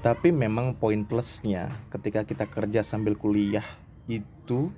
Tapi 0.00 0.32
memang 0.32 0.72
poin 0.80 1.04
plusnya 1.04 1.68
ketika 1.92 2.24
kita 2.24 2.48
kerja 2.48 2.80
sambil 2.80 3.20
kuliah 3.20 3.64
itu 4.08 4.72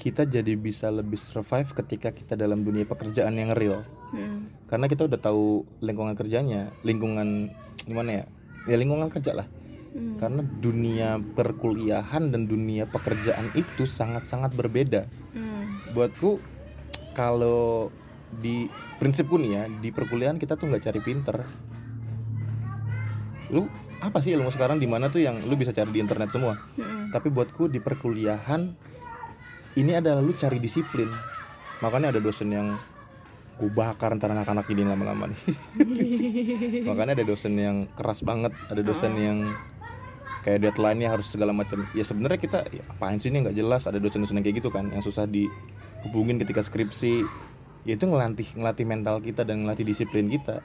kita 0.00 0.28
jadi 0.28 0.56
bisa 0.56 0.92
lebih 0.92 1.20
survive 1.20 1.72
ketika 1.72 2.12
kita 2.12 2.36
dalam 2.36 2.64
dunia 2.64 2.88
pekerjaan 2.88 3.36
yang 3.36 3.52
real. 3.52 3.84
Hmm. 4.12 4.48
Karena 4.68 4.86
kita 4.88 5.08
udah 5.08 5.20
tahu 5.20 5.64
lingkungan 5.84 6.16
kerjanya, 6.16 6.72
lingkungan 6.84 7.52
gimana 7.80 8.22
ya? 8.22 8.24
Ya 8.68 8.76
lingkungan 8.80 9.08
kerja 9.12 9.32
lah. 9.36 9.48
Hmm. 9.96 10.20
Karena 10.20 10.40
dunia 10.44 11.20
perkuliahan 11.20 12.28
dan 12.32 12.48
dunia 12.48 12.84
pekerjaan 12.88 13.52
itu 13.56 13.88
sangat-sangat 13.88 14.52
berbeda. 14.52 15.08
Hmm. 15.32 15.80
Buatku 15.96 16.40
kalau 17.16 17.88
di 18.40 18.68
prinsipku 19.00 19.40
nih 19.40 19.52
ya, 19.52 19.62
di 19.68 19.88
perkuliahan 19.92 20.36
kita 20.36 20.60
tuh 20.60 20.68
nggak 20.68 20.84
cari 20.84 21.00
pinter. 21.00 21.36
Lu 23.48 23.64
apa 24.00 24.18
sih 24.20 24.36
ilmu 24.36 24.52
sekarang 24.52 24.76
di 24.76 24.88
mana 24.88 25.08
tuh 25.08 25.24
yang 25.24 25.40
lu 25.44 25.56
bisa 25.56 25.72
cari 25.72 25.88
di 25.92 26.00
internet 26.00 26.28
semua? 26.32 26.58
Hmm. 26.76 27.08
Tapi 27.08 27.32
buatku 27.32 27.72
di 27.72 27.80
perkuliahan 27.80 28.62
ini 29.76 29.92
adalah 29.92 30.20
lu 30.20 30.32
cari 30.36 30.60
disiplin. 30.60 31.08
Makanya 31.80 32.16
ada 32.16 32.20
dosen 32.20 32.48
yang 32.52 32.76
gue 33.56 33.72
bakar 33.72 34.12
ntar 34.20 34.32
anak-anak 34.36 34.68
ini 34.68 34.84
lama-lama 34.84 35.32
nih. 35.32 35.40
Makanya 36.88 37.16
ada 37.16 37.24
dosen 37.24 37.56
yang 37.56 37.88
keras 37.96 38.20
banget, 38.20 38.52
ada 38.68 38.82
dosen 38.84 39.16
yang 39.16 39.38
kayak 40.44 40.60
deadline-nya 40.68 41.08
harus 41.08 41.32
segala 41.32 41.56
macam. 41.56 41.88
Ya 41.96 42.04
sebenarnya 42.04 42.40
kita 42.40 42.68
ya, 42.68 42.84
apaan 42.92 43.16
sih 43.16 43.32
ini 43.32 43.48
nggak 43.48 43.56
jelas. 43.56 43.88
Ada 43.88 43.96
dosen-dosen 43.96 44.36
yang 44.40 44.44
kayak 44.44 44.60
gitu 44.60 44.68
kan, 44.68 44.92
yang 44.92 45.00
susah 45.00 45.24
dihubungin 45.24 46.36
ketika 46.36 46.60
skripsi. 46.60 47.24
Ya 47.88 47.96
itu 47.96 48.04
ngelatih 48.04 48.48
ngelatih 48.60 48.84
mental 48.84 49.16
kita 49.24 49.44
dan 49.48 49.64
ngelatih 49.64 49.88
disiplin 49.88 50.28
kita. 50.28 50.60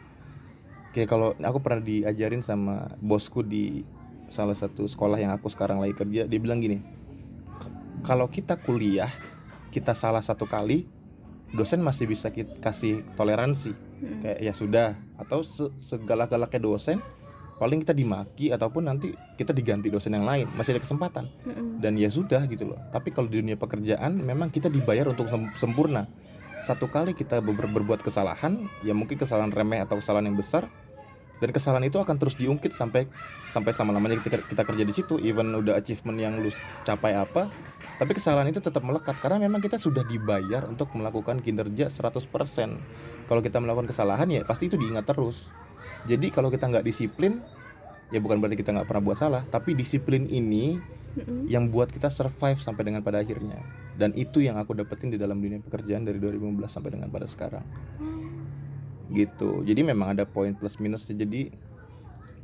Kayak 0.92 1.08
kalau 1.08 1.32
aku 1.40 1.58
pernah 1.64 1.80
diajarin 1.80 2.44
sama 2.44 2.92
bosku 3.00 3.42
di 3.42 3.88
salah 4.28 4.56
satu 4.56 4.88
sekolah 4.88 5.20
yang 5.20 5.32
aku 5.32 5.48
sekarang 5.52 5.80
lagi 5.80 5.96
kerja, 5.96 6.28
dia 6.28 6.40
bilang 6.40 6.60
gini, 6.60 6.80
kalau 8.04 8.28
kita 8.28 8.60
kuliah 8.60 9.12
kita 9.72 9.96
salah 9.96 10.20
satu 10.20 10.44
kali 10.48 10.84
dosen 11.52 11.80
masih 11.80 12.08
bisa 12.08 12.32
kita 12.32 12.60
kasih 12.60 13.04
toleransi. 13.16 13.72
Hmm. 14.02 14.18
kayak 14.26 14.40
ya 14.42 14.54
sudah. 14.56 14.90
Atau 15.22 15.46
se- 15.46 15.70
segala-galaknya 15.78 16.58
dosen 16.58 16.98
paling 17.62 17.86
kita 17.86 17.94
dimaki 17.94 18.50
ataupun 18.50 18.90
nanti 18.90 19.14
kita 19.38 19.54
diganti 19.54 19.94
dosen 19.94 20.18
yang 20.18 20.26
lain 20.26 20.50
masih 20.58 20.74
ada 20.74 20.82
kesempatan. 20.82 21.30
Hmm. 21.46 21.78
dan 21.78 21.94
ya 21.96 22.10
sudah 22.10 22.44
gitu 22.50 22.74
loh. 22.74 22.80
Tapi 22.90 23.14
kalau 23.14 23.30
di 23.30 23.40
dunia 23.40 23.56
pekerjaan 23.56 24.18
memang 24.18 24.50
kita 24.50 24.68
dibayar 24.68 25.08
untuk 25.08 25.30
sem- 25.30 25.54
sempurna. 25.56 26.10
Satu 26.66 26.90
kali 26.90 27.14
kita 27.14 27.42
ber- 27.42 27.70
berbuat 27.70 28.02
kesalahan 28.02 28.66
ya 28.82 28.94
mungkin 28.98 29.18
kesalahan 29.18 29.50
remeh 29.54 29.82
atau 29.86 29.98
kesalahan 30.02 30.30
yang 30.30 30.38
besar 30.38 30.66
dan 31.42 31.50
kesalahan 31.50 31.90
itu 31.90 31.98
akan 31.98 32.22
terus 32.22 32.38
diungkit 32.38 32.70
sampai 32.70 33.10
sampai 33.50 33.74
selama 33.74 33.98
lamanya 33.98 34.22
kita, 34.22 34.46
kita 34.46 34.62
kerja 34.62 34.84
di 34.86 34.94
situ. 34.94 35.18
Even 35.18 35.50
udah 35.58 35.74
achievement 35.82 36.22
yang 36.22 36.38
lu 36.38 36.54
capai 36.86 37.18
apa 37.18 37.50
tapi 37.98 38.18
kesalahan 38.18 38.50
itu 38.50 38.62
tetap 38.62 38.86
melekat. 38.86 39.18
Karena 39.18 39.42
memang 39.42 39.58
kita 39.62 39.82
sudah 39.82 40.06
dibayar 40.06 40.70
untuk 40.70 40.94
melakukan 40.94 41.42
kinerja 41.42 41.90
100% 41.90 42.22
kalau 43.26 43.42
kita 43.42 43.58
melakukan 43.58 43.90
kesalahan 43.90 44.30
ya 44.30 44.46
pasti 44.46 44.70
itu 44.70 44.78
diingat 44.78 45.10
terus. 45.10 45.50
Jadi 46.06 46.30
kalau 46.30 46.54
kita 46.54 46.70
nggak 46.70 46.86
disiplin 46.86 47.42
ya 48.14 48.22
bukan 48.22 48.38
berarti 48.38 48.62
kita 48.62 48.78
nggak 48.78 48.86
pernah 48.90 49.04
buat 49.06 49.18
salah. 49.18 49.42
Tapi 49.50 49.74
disiplin 49.74 50.30
ini 50.30 50.78
Hmm. 51.12 51.44
yang 51.52 51.68
buat 51.68 51.92
kita 51.92 52.08
survive 52.08 52.56
sampai 52.64 52.88
dengan 52.88 53.04
pada 53.04 53.20
akhirnya. 53.20 53.60
Dan 54.00 54.16
itu 54.16 54.40
yang 54.40 54.56
aku 54.56 54.72
dapetin 54.72 55.12
di 55.12 55.20
dalam 55.20 55.44
dunia 55.44 55.60
pekerjaan 55.60 56.08
dari 56.08 56.24
2015 56.24 56.72
sampai 56.72 56.96
dengan 56.96 57.12
pada 57.12 57.28
sekarang 57.28 57.68
gitu. 59.12 59.62
Jadi 59.68 59.82
memang 59.84 60.16
ada 60.16 60.24
poin 60.24 60.56
plus 60.56 60.80
minusnya 60.80 61.14
jadi 61.14 61.52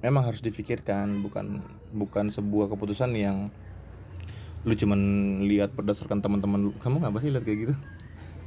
memang 0.03 0.27
harus 0.27 0.43
difikirkan. 0.43 1.23
Bukan 1.23 1.63
bukan 1.95 2.25
sebuah 2.27 2.67
keputusan 2.75 3.15
yang 3.15 3.47
lu 4.67 4.75
cuman 4.75 4.99
lihat 5.47 5.71
berdasarkan 5.73 6.19
teman-teman 6.19 6.69
lu. 6.69 6.71
Kamu 6.83 6.99
ngapa 7.01 7.23
sih 7.23 7.31
lihat 7.31 7.47
kayak 7.47 7.59
gitu? 7.71 7.75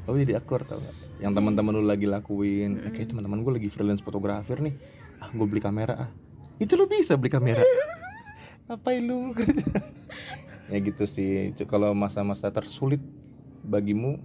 Kamu 0.05 0.17
jadi 0.25 0.41
aktor 0.41 0.65
tau 0.65 0.81
gak 0.81 0.97
yang 1.21 1.33
teman-teman 1.37 1.73
lu 1.77 1.85
lagi 1.85 2.05
lakuin. 2.05 2.81
Eh, 2.85 2.93
kayak 2.93 3.13
teman-teman 3.17 3.41
gue 3.45 3.53
lagi 3.57 3.69
freelance 3.73 4.05
fotografer 4.05 4.61
nih. 4.61 4.77
Ah 5.21 5.29
gue 5.33 5.47
beli 5.49 5.61
kamera 5.61 6.09
ah. 6.09 6.11
Itu 6.61 6.77
lu 6.77 6.89
bisa 6.89 7.17
beli 7.17 7.33
kamera. 7.33 7.65
Ngapain 8.69 9.03
lu? 9.05 9.33
Ya 10.71 10.79
gitu 10.79 11.03
sih. 11.03 11.51
Kalau 11.67 11.91
masa-masa 11.99 12.47
tersulit 12.55 13.03
bagimu 13.67 14.23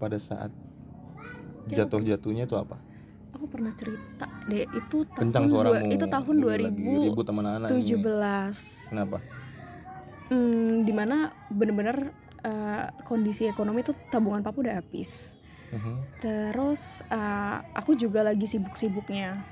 pada 0.00 0.16
saat 0.16 0.48
jatuh-jatuhnya 1.68 2.48
itu 2.48 2.56
apa 2.56 2.80
aku 3.42 3.50
pernah 3.50 3.74
cerita 3.74 4.30
deh 4.46 4.62
itu 4.70 5.02
tahun 5.10 5.50
dua, 5.50 5.82
itu 5.90 6.06
tahun 6.06 6.34
Dulu 6.38 6.46
lagi 6.46 6.78
ribut 7.10 7.26
sama 7.26 7.42
anak-anak 7.42 7.68
ini. 7.74 7.98
2017 7.98 8.94
kenapa 8.94 9.16
hmm, 10.30 10.86
di 10.86 10.92
mana 10.94 11.16
bener-bener 11.50 12.14
eh, 12.46 12.86
kondisi 13.02 13.50
ekonomi 13.50 13.82
tuh 13.82 13.98
tabungan 14.14 14.46
papa 14.46 14.62
udah 14.62 14.78
habis 14.78 15.10
Mhm. 15.74 16.22
terus 16.22 16.78
eh, 17.08 17.56
aku 17.74 17.98
juga 17.98 18.22
lagi 18.22 18.46
sibuk-sibuknya 18.46 19.42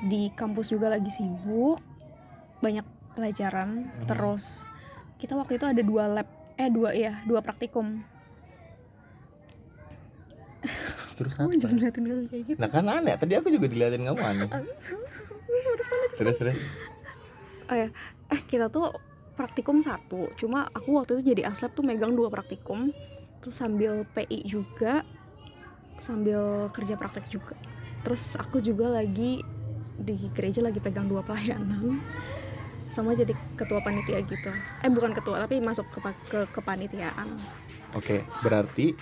di 0.00 0.32
kampus 0.32 0.72
juga 0.72 0.88
lagi 0.88 1.12
sibuk 1.12 1.84
banyak 2.64 2.86
pelajaran 3.12 3.84
Mhm. 3.92 4.08
terus 4.08 4.64
kita 5.20 5.36
waktu 5.36 5.60
itu 5.60 5.68
ada 5.68 5.82
dua 5.84 6.08
lab 6.08 6.28
eh 6.56 6.72
dua 6.72 6.96
ya 6.96 7.20
dua 7.28 7.44
praktikum 7.44 8.00
terus 11.14 11.32
kamu 11.36 11.54
apa? 11.54 11.60
jangan 11.60 11.76
ngeliatin 11.78 12.02
aku 12.04 12.24
kayak 12.28 12.44
gitu? 12.48 12.58
Nah 12.58 12.68
kan 12.68 12.84
aneh. 12.88 13.14
Tadi 13.16 13.32
aku 13.38 13.48
juga 13.52 13.66
diliatin 13.68 14.02
kamu 14.04 14.20
aneh. 14.20 14.48
Terus 16.12 16.36
terus 16.38 16.60
oh 17.72 17.76
ya 17.76 17.88
eh 18.32 18.40
kita 18.44 18.68
tuh 18.68 18.92
praktikum 19.36 19.80
satu. 19.80 20.28
Cuma 20.36 20.68
aku 20.70 20.96
waktu 20.96 21.20
itu 21.20 21.32
jadi 21.36 21.52
aslep 21.52 21.72
tuh 21.72 21.84
megang 21.84 22.12
dua 22.12 22.28
praktikum. 22.28 22.92
Terus 23.40 23.54
sambil 23.56 24.04
PI 24.12 24.44
juga 24.44 25.02
sambil 26.02 26.68
kerja 26.74 26.94
praktek 26.98 27.26
juga. 27.32 27.56
Terus 28.02 28.22
aku 28.36 28.60
juga 28.60 28.90
lagi 28.90 29.40
di 29.96 30.14
gereja 30.34 30.60
lagi 30.64 30.82
pegang 30.82 31.06
dua 31.06 31.24
pelayanan. 31.24 32.00
Sama 32.92 33.16
jadi 33.16 33.32
ketua 33.56 33.80
panitia 33.80 34.20
gitu. 34.24 34.50
Eh 34.84 34.90
bukan 34.92 35.16
ketua 35.16 35.42
tapi 35.42 35.62
masuk 35.62 35.88
ke 35.92 35.98
ke 36.28 36.40
kepanitiaan 36.52 37.28
oke 37.96 38.24
berarti 38.44 38.96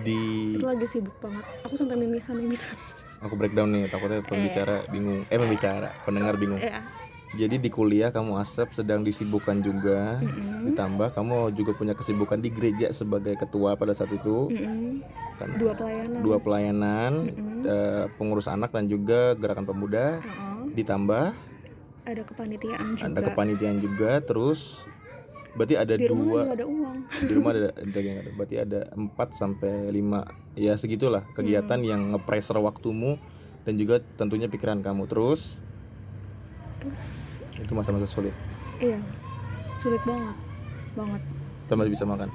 di 0.00 0.56
itu 0.56 0.64
lagi 0.64 0.86
sibuk 0.88 1.16
banget. 1.20 1.44
Aku 1.68 1.74
sampai 1.76 1.96
mimisan 2.00 2.40
mimisan 2.40 2.76
aku 3.22 3.38
breakdown 3.38 3.70
nih 3.70 3.86
takutnya 3.86 4.24
pembicara 4.24 4.82
bingung. 4.90 5.22
Eh 5.30 5.38
pembicara 5.38 5.94
pendengar 6.02 6.34
bingung. 6.40 6.58
Ya 6.58 6.82
jadi 7.32 7.56
di 7.56 7.72
kuliah 7.72 8.12
kamu 8.12 8.36
asap 8.44 8.76
sedang 8.76 9.00
disibukkan 9.00 9.64
juga. 9.64 10.20
Mm-mm. 10.20 10.68
ditambah 10.72 11.16
kamu 11.16 11.56
juga 11.56 11.72
punya 11.72 11.96
kesibukan 11.96 12.38
di 12.38 12.52
gereja 12.52 12.92
sebagai 12.92 13.34
ketua 13.40 13.72
pada 13.72 13.96
saat 13.96 14.12
itu. 14.12 14.52
Mm-mm. 14.52 15.00
kan 15.40 15.48
dua 15.56 15.72
pelayanan. 15.72 16.18
dua 16.20 16.36
pelayanan 16.44 17.12
Mm-mm. 17.24 17.64
eh, 17.64 18.04
pengurus 18.20 18.46
anak 18.52 18.68
dan 18.76 18.84
juga 18.84 19.32
gerakan 19.38 19.64
pemuda. 19.64 20.20
Heeh. 20.20 20.76
ditambah 20.76 21.36
ada 22.02 22.22
kepanitiaan 22.26 22.98
juga. 22.98 23.06
ada 23.08 23.20
kepanitiaan 23.32 23.78
juga 23.78 24.12
terus 24.24 24.82
berarti 25.52 25.74
ada 25.76 25.94
di 25.94 26.06
rumah 26.06 26.44
dua. 26.44 26.54
ada 26.54 26.64
uang. 26.64 26.96
Di 27.20 27.32
rumah 27.32 27.50
ada, 27.52 27.70
yang 27.98 28.18
ada. 28.18 28.30
Berarti 28.32 28.56
ada 28.56 28.80
4 28.90 29.08
sampai 29.30 29.72
5 29.88 30.24
ya 30.54 30.74
segitulah 30.74 31.22
kegiatan 31.32 31.76
Hmm. 31.76 31.88
yang 31.88 32.00
nge-pressure 32.12 32.58
waktumu 32.58 33.20
dan 33.62 33.76
juga 33.76 34.00
tentunya 34.16 34.48
pikiran 34.48 34.80
kamu. 34.80 35.04
Terus? 35.06 35.60
Terus? 36.80 37.02
Itu 37.58 37.72
masa-masa 37.72 38.04
sulit. 38.04 38.32
Iya. 38.78 38.98
Sulit 39.78 40.00
banget. 40.02 40.36
Banget. 40.92 41.22
Kita 41.62 41.74
masih 41.76 41.92
bisa 41.92 42.04
makan? 42.04 42.28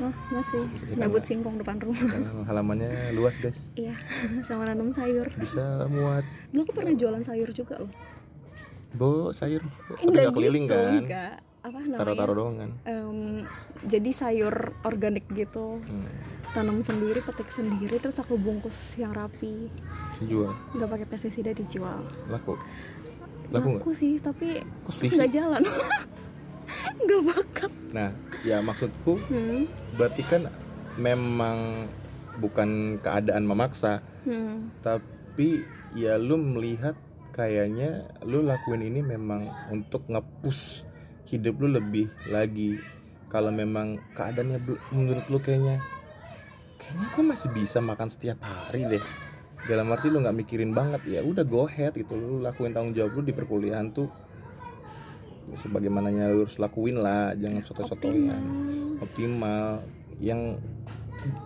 Oh 0.00 0.14
masih. 0.32 0.64
Ya, 0.88 1.04
nyabut 1.04 1.22
singkong 1.22 1.60
depan 1.60 1.76
rumah. 1.76 2.00
Halamannya 2.46 3.12
luas 3.12 3.36
guys. 3.36 3.58
Iya. 3.74 3.92
Sama 4.48 4.64
nanam 4.64 4.88
sayur. 4.90 5.28
Bisa 5.36 5.84
muat. 5.86 6.24
Dulu 6.48 6.64
aku 6.64 6.72
pernah 6.72 6.94
jualan 6.96 7.20
sayur 7.20 7.52
juga 7.52 7.82
loh. 7.82 7.92
Bo 8.90 9.30
sayur. 9.30 9.60
Tapi 9.60 10.02
enggak 10.02 10.22
nggak 10.24 10.34
keliling 10.34 10.64
gitu, 10.64 10.72
kan? 10.72 10.92
enggak 11.04 11.34
apa 11.60 11.78
namanya? 11.80 11.98
taruh-taruh 12.00 12.34
doang 12.36 12.56
kan? 12.56 12.70
Em, 12.88 13.18
jadi 13.84 14.10
sayur 14.12 14.74
organik 14.84 15.26
gitu. 15.32 15.80
Hmm. 15.84 16.08
tanam 16.50 16.82
sendiri 16.82 17.22
petik 17.22 17.46
sendiri 17.46 18.02
terus 18.02 18.18
aku 18.18 18.34
bungkus 18.34 18.74
yang 18.98 19.14
rapi. 19.14 19.70
Jual 20.26 20.50
nggak 20.74 20.88
pakai 20.90 21.06
pestisida 21.06 21.54
dijual. 21.54 22.02
Laku? 22.26 22.58
Laku 23.54 23.78
laku 23.78 23.94
sih 23.94 24.18
tapi 24.18 24.58
nggak 24.90 25.30
jalan. 25.30 25.62
Nggak 27.02 27.22
bakat 27.26 27.72
nah 27.90 28.14
ya 28.46 28.62
maksudku 28.62 29.18
hmm. 29.18 29.66
berarti 29.98 30.22
kan 30.22 30.46
memang 30.94 31.90
bukan 32.38 32.98
keadaan 33.02 33.44
memaksa 33.46 34.02
Hmm. 34.20 34.68
tapi 34.84 35.64
ya 35.96 36.20
lu 36.20 36.36
melihat 36.36 36.92
kayaknya 37.32 38.04
lu 38.20 38.44
lakuin 38.44 38.84
ini 38.84 39.00
memang 39.00 39.48
untuk 39.72 40.04
ngepush 40.12 40.84
hidup 41.30 41.62
lu 41.62 41.78
lebih 41.78 42.10
lagi 42.26 42.82
kalau 43.30 43.54
memang 43.54 44.02
keadaannya 44.18 44.58
menurut 44.90 45.24
lu 45.30 45.38
kayaknya 45.38 45.78
kayaknya 46.82 47.06
gue 47.14 47.24
masih 47.24 47.48
bisa 47.54 47.78
makan 47.78 48.10
setiap 48.10 48.42
hari 48.42 48.90
deh. 48.90 49.04
Dalam 49.70 49.86
arti 49.94 50.10
lu 50.10 50.18
nggak 50.18 50.34
mikirin 50.34 50.74
banget 50.74 51.06
ya 51.06 51.22
udah 51.22 51.46
go 51.46 51.70
ahead 51.70 51.94
gitu. 51.94 52.18
Lu 52.18 52.42
lakuin 52.42 52.74
tanggung 52.74 52.90
jawab 52.90 53.14
lu 53.14 53.22
di 53.22 53.30
perkuliahan 53.30 53.94
tuh 53.94 54.10
sebagaimananya 55.50 56.30
lu 56.30 56.46
harus 56.46 56.58
lakuin 56.58 57.02
lah 57.02 57.34
jangan 57.34 57.62
soto-sotoyan 57.62 58.42
Optimal. 58.98 59.02
optimal. 59.06 59.64
Yang 60.18 60.40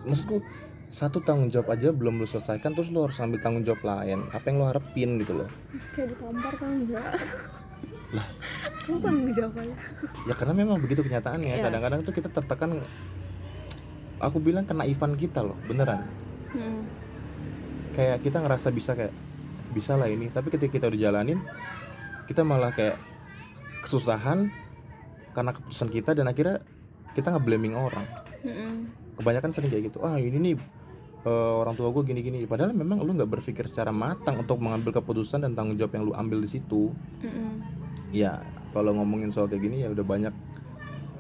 maksudku 0.09 0.41
satu 0.89 1.21
tanggung 1.21 1.53
jawab 1.53 1.77
aja 1.77 1.93
belum 1.93 2.23
lu 2.23 2.25
selesaikan 2.25 2.73
terus 2.73 2.89
lu 2.89 3.05
harus 3.05 3.21
ambil 3.21 3.45
tanggung 3.45 3.69
jawab 3.69 3.85
lain. 3.85 4.25
Apa 4.33 4.49
yang 4.49 4.65
lu 4.65 4.67
harapin 4.73 5.21
gitu 5.21 5.45
loh. 5.45 5.49
Kayak 5.93 6.17
ditampar 6.17 6.55
kan 6.57 6.71
enggak 6.73 7.05
Lah. 8.13 8.27
susah 8.85 9.11
ngejawabnya 9.11 9.77
ya 10.29 10.35
karena 10.37 10.55
memang 10.55 10.77
begitu 10.79 11.01
kenyataannya 11.01 11.57
Yes. 11.57 11.65
kadang-kadang 11.65 12.01
tuh 12.05 12.13
kita 12.13 12.29
tertekan 12.29 12.79
aku 14.21 14.39
bilang 14.39 14.69
kena 14.69 14.85
Ivan 14.85 15.17
kita 15.17 15.41
loh 15.41 15.57
beneran 15.65 16.05
hmm. 16.53 16.81
kayak 17.97 18.23
kita 18.23 18.45
ngerasa 18.45 18.69
bisa 18.71 18.93
kayak 18.95 19.15
bisa 19.75 19.99
lah 19.99 20.07
ini 20.07 20.31
tapi 20.31 20.53
ketika 20.55 20.71
kita 20.71 20.85
udah 20.93 21.01
jalanin 21.01 21.41
kita 22.31 22.47
malah 22.47 22.71
kayak 22.71 22.97
kesusahan 23.83 24.49
karena 25.35 25.51
keputusan 25.51 25.91
kita 25.91 26.11
dan 26.15 26.31
akhirnya 26.31 26.63
kita 27.13 27.35
nge-blaming 27.35 27.75
orang 27.75 28.07
Mm-mm. 28.47 28.87
kebanyakan 29.19 29.51
sering 29.51 29.69
kayak 29.69 29.91
gitu 29.91 29.99
ah 30.01 30.17
ini 30.17 30.39
nih 30.39 30.55
eh, 31.27 31.55
orang 31.59 31.75
tua 31.75 31.91
gue 31.91 32.07
gini-gini 32.07 32.47
padahal 32.47 32.71
memang 32.73 33.03
lu 33.03 33.13
nggak 33.13 33.29
berpikir 33.29 33.67
secara 33.67 33.91
matang 33.91 34.41
untuk 34.41 34.63
mengambil 34.63 34.95
keputusan 34.95 35.43
dan 35.43 35.53
tanggung 35.59 35.75
jawab 35.77 35.93
yang 35.99 36.05
lu 36.07 36.15
ambil 36.15 36.39
di 36.41 36.49
situ 36.49 36.95
Mm-mm. 37.21 37.74
Ya 38.15 38.39
kalau 38.71 38.95
ngomongin 38.95 39.29
soal 39.29 39.51
kayak 39.51 39.67
gini 39.67 39.83
ya 39.83 39.91
udah 39.91 40.07
banyak 40.07 40.35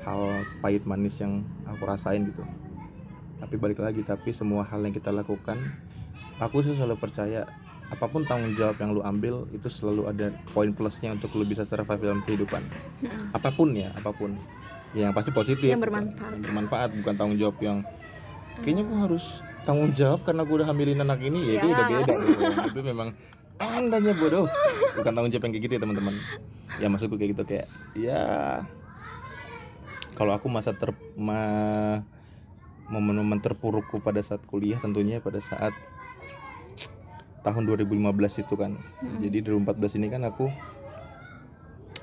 hal 0.06 0.20
pahit 0.62 0.86
manis 0.86 1.18
yang 1.18 1.42
aku 1.66 1.82
rasain 1.82 2.22
gitu. 2.24 2.46
Tapi 3.42 3.54
balik 3.58 3.82
lagi 3.82 4.00
tapi 4.00 4.30
semua 4.30 4.62
hal 4.62 4.80
yang 4.80 4.94
kita 4.94 5.10
lakukan 5.10 5.58
aku 6.38 6.62
sih 6.62 6.74
selalu 6.74 6.96
percaya 6.96 7.44
apa 7.84 8.06
pun 8.06 8.24
tanggung 8.24 8.54
jawab 8.54 8.74
yang 8.80 8.90
lu 8.90 9.02
ambil 9.02 9.44
itu 9.50 9.68
selalu 9.68 10.08
ada 10.08 10.32
poin 10.50 10.72
plusnya 10.72 11.12
untuk 11.12 11.30
lu 11.34 11.44
bisa 11.44 11.62
survive 11.62 12.00
dalam 12.00 12.22
kehidupan. 12.22 12.62
Apa 13.30 13.50
pun 13.50 13.74
ya 13.74 13.90
apa 13.92 14.10
pun. 14.10 14.34
Yang 14.94 15.10
pasti 15.10 15.30
positif 15.34 15.66
Yang 15.66 15.90
bermanfaat. 15.90 16.32
Yang 16.38 16.42
bermanfaat. 16.48 16.88
bukan 17.02 17.14
tanggung 17.18 17.38
jawab 17.38 17.56
yang 17.58 17.78
kayaknya 18.62 18.82
gua 18.86 18.98
harus 19.10 19.24
tanggung 19.66 19.90
jawab 19.92 20.22
karena 20.22 20.42
gua 20.46 20.56
udah 20.62 20.68
hamilin 20.70 21.02
anak 21.02 21.18
ini 21.22 21.40
ya 21.44 21.52
itu 21.58 21.66
Ya. 21.66 21.74
udah 21.74 21.84
beda 21.86 22.02
dong. 22.06 22.22
itu 22.70 22.80
memang 22.82 23.08
andanya 23.58 24.12
bodoh. 24.14 24.46
Bukan 24.96 25.12
tanggung 25.12 25.30
jawab 25.30 25.44
yang 25.44 25.52
kayak 25.52 25.64
gitu 25.66 25.72
ya 25.74 25.80
teman-teman 25.82 26.14
ya 26.82 26.86
maksudku 26.90 27.14
kayak 27.14 27.30
gitu 27.38 27.42
kayak 27.46 27.66
ya 27.94 28.22
kalau 30.14 30.32
aku 30.34 30.46
masa 30.46 30.70
ter 30.74 30.94
ma, 31.18 31.42
momen-momen 32.86 33.42
terpurukku 33.42 33.98
pada 33.98 34.22
saat 34.22 34.42
kuliah 34.46 34.78
tentunya 34.78 35.18
pada 35.18 35.42
saat 35.42 35.74
tahun 37.44 37.68
2015 37.68 38.46
itu 38.46 38.54
kan. 38.56 38.72
Jadi 39.20 39.44
2014 39.44 39.98
ini 40.00 40.06
kan 40.08 40.22
aku 40.24 40.48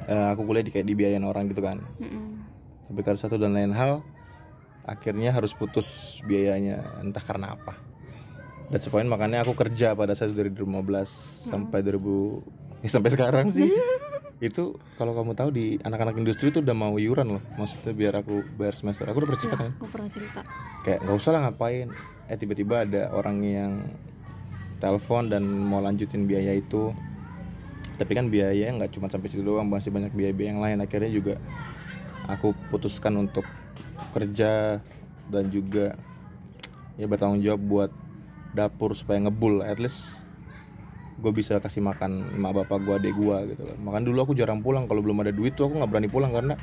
eh, 0.06 0.28
aku 0.36 0.46
kuliah 0.46 0.62
di 0.62 0.72
kayak 0.76 0.86
dibiayain 0.86 1.24
orang 1.26 1.50
gitu 1.50 1.64
kan. 1.64 1.82
Mm-mm. 1.98 2.44
tapi 2.92 3.08
karena 3.08 3.24
satu 3.24 3.40
dan 3.40 3.56
lain 3.56 3.72
hal 3.72 4.04
akhirnya 4.84 5.32
harus 5.32 5.56
putus 5.56 6.20
biayanya 6.28 6.84
entah 7.00 7.24
karena 7.24 7.56
apa. 7.56 7.80
Dan 8.68 8.80
sepoin 8.84 9.08
makanya 9.08 9.48
aku 9.48 9.56
kerja 9.56 9.96
pada 9.96 10.12
saat 10.12 10.36
dari 10.36 10.52
2015 10.52 11.48
sampai 11.48 11.80
2000 11.80 12.84
ya 12.84 12.90
sampai 13.00 13.10
sekarang 13.16 13.48
sih 13.48 13.72
itu 14.42 14.74
kalau 14.98 15.14
kamu 15.14 15.38
tahu 15.38 15.50
di 15.54 15.78
anak-anak 15.86 16.18
industri 16.18 16.50
itu 16.50 16.66
udah 16.66 16.74
mau 16.74 16.98
iuran 16.98 17.38
loh. 17.38 17.44
Maksudnya 17.62 17.94
biar 17.94 18.14
aku 18.26 18.42
bayar 18.58 18.74
semester. 18.74 19.06
Aku 19.06 19.22
udah 19.22 19.30
pernah 19.30 19.42
cerita 19.42 19.56
Ya, 19.56 19.62
kan? 19.62 19.72
aku 19.78 19.88
pernah 19.94 20.10
cerita. 20.10 20.40
Kayak 20.82 21.00
nggak 21.06 21.18
usah 21.22 21.32
lah 21.32 21.42
ngapain? 21.46 21.88
Eh 22.26 22.38
tiba-tiba 22.42 22.76
ada 22.82 23.02
orang 23.14 23.38
yang 23.46 23.72
telepon 24.82 25.30
dan 25.30 25.46
mau 25.46 25.78
lanjutin 25.78 26.26
biaya 26.26 26.58
itu. 26.58 26.90
Tapi 28.02 28.12
kan 28.18 28.34
biaya 28.34 28.74
nggak 28.74 28.98
cuma 28.98 29.14
sampai 29.14 29.30
situ 29.30 29.46
doang 29.46 29.70
masih 29.70 29.94
banyak 29.94 30.10
biaya-biaya 30.10 30.50
yang 30.58 30.62
lain. 30.66 30.78
Akhirnya 30.82 31.14
juga 31.14 31.38
aku 32.26 32.58
putuskan 32.74 33.14
untuk 33.22 33.46
kerja 34.10 34.82
dan 35.30 35.44
juga 35.54 35.94
ya 36.98 37.06
bertanggung 37.06 37.46
jawab 37.46 37.62
buat 37.62 37.92
dapur 38.58 38.98
supaya 38.98 39.22
ngebul. 39.22 39.62
At 39.62 39.78
least 39.78 40.21
gue 41.22 41.32
bisa 41.32 41.62
kasih 41.62 41.86
makan 41.86 42.34
emak 42.34 42.66
bapak 42.66 42.82
gue 42.82 42.94
adek 42.98 43.14
gue 43.14 43.38
gitu 43.54 43.62
loh. 43.70 43.78
Makan 43.78 44.02
dulu 44.02 44.18
aku 44.26 44.34
jarang 44.34 44.66
pulang. 44.66 44.90
Kalau 44.90 45.06
belum 45.06 45.22
ada 45.22 45.30
duit 45.30 45.54
tuh 45.54 45.70
aku 45.70 45.78
nggak 45.78 45.90
berani 45.94 46.10
pulang 46.10 46.34
karena 46.34 46.58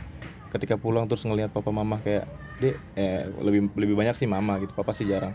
ketika 0.51 0.75
pulang 0.75 1.07
terus 1.07 1.23
ngelihat 1.23 1.55
papa 1.55 1.71
mama 1.71 2.03
kayak 2.03 2.27
dek 2.59 2.75
eh 2.99 3.31
lebih 3.39 3.71
lebih 3.79 3.95
banyak 3.95 4.19
sih 4.19 4.27
mama 4.27 4.59
gitu. 4.59 4.75
Papa 4.75 4.91
sih 4.91 5.07
jarang 5.07 5.33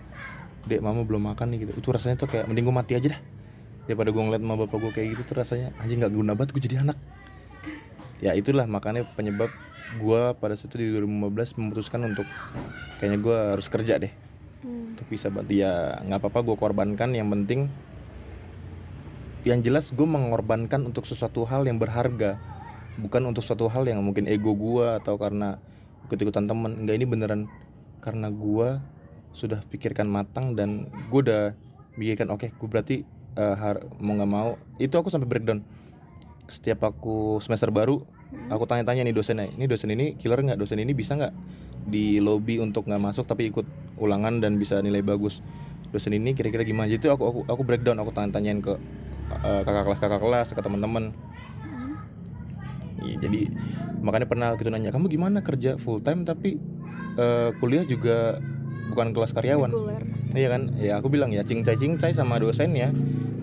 dek 0.68 0.84
mama 0.84 1.08
belum 1.08 1.32
makan 1.32 1.56
nih 1.56 1.68
gitu. 1.68 1.74
Itu 1.80 1.90
rasanya 1.96 2.20
tuh 2.20 2.28
kayak 2.28 2.52
mending 2.52 2.68
gue 2.68 2.76
mati 2.76 2.94
aja 3.00 3.08
dah. 3.16 3.22
Daripada 3.88 4.10
gue 4.12 4.24
ngeliat 4.28 4.44
mama 4.44 4.68
bapak 4.68 4.78
gue 4.84 4.92
kayak 4.92 5.08
gitu 5.18 5.22
tuh 5.32 5.36
rasanya 5.40 5.72
anjing 5.80 6.04
nggak 6.04 6.14
guna 6.14 6.32
banget 6.36 6.52
gue 6.52 6.62
jadi 6.68 6.84
anak. 6.84 6.98
Ya 8.20 8.36
itulah 8.36 8.68
makanya 8.68 9.08
penyebab 9.16 9.52
gue 10.00 10.22
pada 10.36 10.54
saat 10.60 10.74
itu 10.74 10.80
di 10.80 10.88
2015 10.92 11.60
memutuskan 11.60 12.02
untuk 12.08 12.28
kayaknya 13.00 13.20
gue 13.24 13.38
harus 13.56 13.68
kerja 13.72 13.96
deh. 14.00 14.14
Hmm. 14.64 14.96
untuk 14.96 15.08
bisa 15.12 15.28
bantu. 15.28 15.52
Ya 15.52 16.00
nggak 16.08 16.20
apa-apa 16.24 16.40
gue 16.48 16.56
korbankan 16.56 17.12
yang 17.12 17.28
penting 17.28 17.68
yang 19.44 19.60
jelas 19.60 19.92
gue 19.92 20.08
mengorbankan 20.08 20.88
untuk 20.88 21.04
sesuatu 21.04 21.44
hal 21.44 21.68
yang 21.68 21.76
berharga 21.76 22.40
bukan 22.96 23.28
untuk 23.28 23.44
suatu 23.44 23.68
hal 23.68 23.84
yang 23.84 24.00
mungkin 24.00 24.24
ego 24.30 24.56
gue 24.56 24.88
atau 25.04 25.20
karena 25.20 25.60
ikut-ikutan 26.08 26.48
temen. 26.48 26.80
Enggak 26.84 26.96
ini 26.96 27.06
beneran 27.08 27.42
karena 28.00 28.32
gue 28.32 28.80
sudah 29.36 29.60
pikirkan 29.68 30.08
matang 30.08 30.56
dan 30.56 30.88
gue 31.12 31.20
udah 31.20 31.44
pikirkan 32.00 32.32
oke 32.32 32.56
gue 32.56 32.68
berarti 32.70 32.96
eh, 33.36 33.56
har- 33.60 33.84
mau 34.00 34.16
nggak 34.16 34.32
mau. 34.32 34.56
Itu 34.80 34.96
aku 34.96 35.12
sampai 35.12 35.28
breakdown. 35.28 35.60
Setiap 36.48 36.88
aku 36.88 37.44
semester 37.44 37.68
baru 37.68 38.00
aku 38.50 38.64
tanya-tanya 38.66 39.06
nih 39.06 39.14
dosennya 39.14 39.52
ini 39.54 39.66
dosen 39.68 39.92
ini 39.92 40.16
killer 40.16 40.40
nggak? 40.40 40.56
Dosen 40.56 40.80
ini 40.80 40.96
bisa 40.96 41.20
nggak 41.20 41.34
di 41.84 42.24
lobby 42.24 42.64
untuk 42.64 42.88
nggak 42.88 43.02
masuk 43.12 43.28
tapi 43.28 43.52
ikut 43.52 43.68
ulangan 44.00 44.40
dan 44.40 44.56
bisa 44.56 44.80
nilai 44.80 45.04
bagus? 45.04 45.44
Dosen 45.92 46.16
ini 46.16 46.32
kira-kira 46.32 46.64
gimana? 46.64 46.88
Jadi 46.88 47.06
itu 47.06 47.10
aku 47.12 47.24
aku 47.28 47.40
aku 47.50 47.62
breakdown 47.68 48.00
aku 48.00 48.16
tanya-tanyain 48.16 48.64
ke 48.64 48.80
eh, 49.32 49.62
kakak 49.64 49.84
kelas 49.88 50.00
kakak 50.00 50.22
kelas 50.22 50.48
ke 50.52 50.62
teman-teman. 50.62 51.14
Iya, 53.04 53.16
jadi 53.28 53.52
makanya 54.00 54.28
pernah 54.28 54.56
gitu 54.56 54.72
nanya 54.72 54.92
kamu 54.92 55.12
gimana 55.12 55.44
kerja 55.44 55.76
full 55.76 56.00
time 56.00 56.24
tapi 56.24 56.56
eh, 57.20 57.50
kuliah 57.60 57.84
juga 57.84 58.40
bukan 58.92 59.12
kelas 59.12 59.32
karyawan? 59.36 59.72
Reguler. 59.72 60.04
Iya 60.34 60.48
kan, 60.50 60.62
ya 60.82 60.94
aku 60.98 61.14
bilang 61.14 61.30
ya 61.30 61.46
cincai 61.46 61.78
cincai 61.78 62.12
sama 62.16 62.42
dosen 62.42 62.74
ya. 62.74 62.90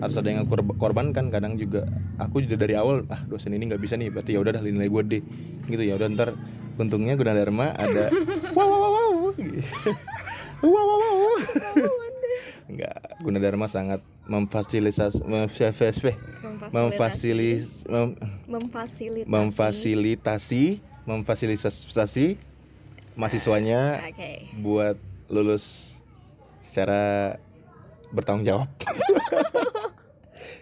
Harus 0.01 0.17
ada 0.17 0.33
yang 0.33 0.43
aku 0.43 0.57
korb- 0.57 0.77
korbankan. 0.81 1.29
Kadang 1.29 1.55
juga 1.55 1.85
aku 2.17 2.41
juga 2.41 2.57
dari 2.57 2.73
awal 2.73 3.05
ah 3.13 3.21
dosen 3.29 3.53
ini 3.53 3.69
nggak 3.69 3.81
bisa 3.81 3.95
nih 3.95 4.09
berarti 4.09 4.33
ya 4.35 4.39
udah 4.41 4.51
dah 4.57 4.61
nilai 4.65 4.89
gue 4.89 5.01
deh 5.05 5.23
gitu 5.69 5.83
ya 5.85 5.93
udah 5.97 6.07
ntar 6.13 6.29
untungnya 6.77 7.13
Gunadarma 7.13 7.73
ada 7.77 8.09
wow 8.57 8.65
wow 8.65 8.79
wow 8.81 8.91
wow. 8.93 9.31
Wow 10.61 10.69
wow 10.85 10.97
wow. 11.01 11.37
Nggak 12.69 12.97
Gunadarma 13.25 13.65
sangat 13.65 14.05
memfasilitas 14.29 15.17
memfasilitasi. 15.21 16.13
memfasilis 16.69 17.83
mem- 17.89 18.17
memfasilitasi. 18.45 19.25
memfasilitasi 19.29 20.63
memfasilitasi 21.01 22.25
mahasiswanya 23.17 24.05
oke. 24.07 24.31
buat 24.61 24.95
lulus 25.33 25.97
secara 26.61 27.35
bertanggung 28.11 28.45
jawab. 28.47 28.69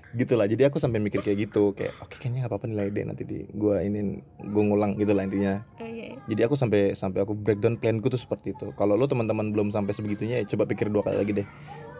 Gitu 0.10 0.34
lah 0.34 0.50
jadi 0.50 0.74
aku 0.74 0.82
sampai 0.82 0.98
mikir 0.98 1.22
kayak 1.22 1.38
gitu 1.50 1.70
kayak 1.78 1.94
oke 2.02 2.18
kayaknya 2.18 2.42
nggak 2.42 2.50
apa-apa 2.50 2.66
nilai 2.66 2.90
D 2.90 2.98
nanti 3.06 3.24
di 3.30 3.46
gua 3.54 3.86
ini 3.86 4.18
gua 4.42 4.64
ngulang 4.66 4.98
gitu 4.98 5.14
lah 5.14 5.22
intinya. 5.22 5.62
Oke. 5.78 6.18
Jadi 6.26 6.42
aku 6.50 6.58
sampai 6.58 6.98
sampai 6.98 7.22
aku 7.22 7.38
breakdown 7.38 7.78
planku 7.78 8.10
tuh 8.10 8.18
seperti 8.18 8.58
itu. 8.58 8.74
Kalau 8.74 8.98
lu 8.98 9.06
teman-teman 9.06 9.54
belum 9.54 9.70
sampai 9.70 9.94
sebegitunya 9.94 10.42
ya 10.42 10.50
coba 10.50 10.66
pikir 10.66 10.90
dua 10.90 11.06
kali 11.06 11.22
lagi 11.22 11.32
deh. 11.38 11.48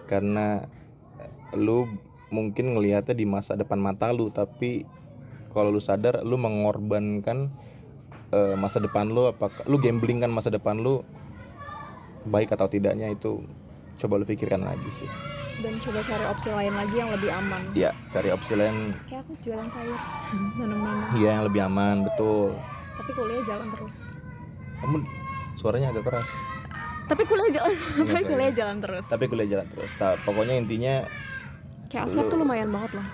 Karena 0.10 0.66
lu 1.58 1.90
mungkin 2.30 2.78
ngelihatnya 2.78 3.18
di 3.18 3.26
masa 3.26 3.58
depan 3.58 3.82
mata 3.82 4.14
lu 4.14 4.30
tapi 4.30 4.86
kalau 5.50 5.74
lu 5.74 5.82
sadar 5.82 6.22
lu 6.22 6.38
mengorbankan 6.38 7.50
eh, 8.30 8.56
masa 8.58 8.78
depan 8.78 9.10
lu 9.10 9.30
apakah 9.30 9.66
lu 9.66 9.82
gambling 9.82 10.22
kan 10.22 10.30
masa 10.30 10.54
depan 10.54 10.78
lu 10.78 11.02
baik 12.30 12.54
atau 12.54 12.70
tidaknya 12.70 13.10
itu 13.10 13.42
coba 14.00 14.22
lu 14.22 14.26
pikirkan 14.28 14.64
lagi 14.64 14.90
sih. 14.94 15.10
Dan 15.60 15.76
coba 15.84 16.00
cari 16.00 16.24
opsi 16.24 16.50
lain 16.56 16.72
lagi 16.72 16.96
yang 16.96 17.12
lebih 17.12 17.30
aman. 17.36 17.62
Ya 17.76 17.92
cari 18.16 18.32
opsi 18.32 18.56
lain. 18.56 18.96
Kayak 19.12 19.28
aku 19.28 19.34
jualan 19.44 19.68
sayur. 19.68 20.00
Nanam-nanam 20.56 21.20
ya 21.20 21.30
yang 21.36 21.44
lebih 21.52 21.62
aman 21.68 22.08
betul. 22.08 22.56
Tapi 22.96 23.12
kuliah 23.12 23.44
jalan 23.44 23.68
terus. 23.76 23.96
Kamu 24.80 24.98
suaranya 25.60 25.92
agak 25.92 26.08
keras. 26.08 26.30
Tapi 27.10 27.24
kuliah 27.26 27.50
jalan 27.52 27.74
tapi 27.76 28.22
Iya, 28.22 28.30
kuliah 28.30 28.52
iya. 28.54 28.56
jalan 28.56 28.78
terus. 28.80 29.06
Tapi 29.10 29.26
kuliah 29.28 29.48
jalan 29.50 29.68
terus. 29.68 29.92
Nah, 30.00 30.16
pokoknya 30.24 30.56
intinya 30.56 30.96
kayak 31.90 32.08
aslab 32.08 32.26
tuh 32.28 32.38
lumayan 32.38 32.70
banget 32.70 32.92
loh. 32.96 33.08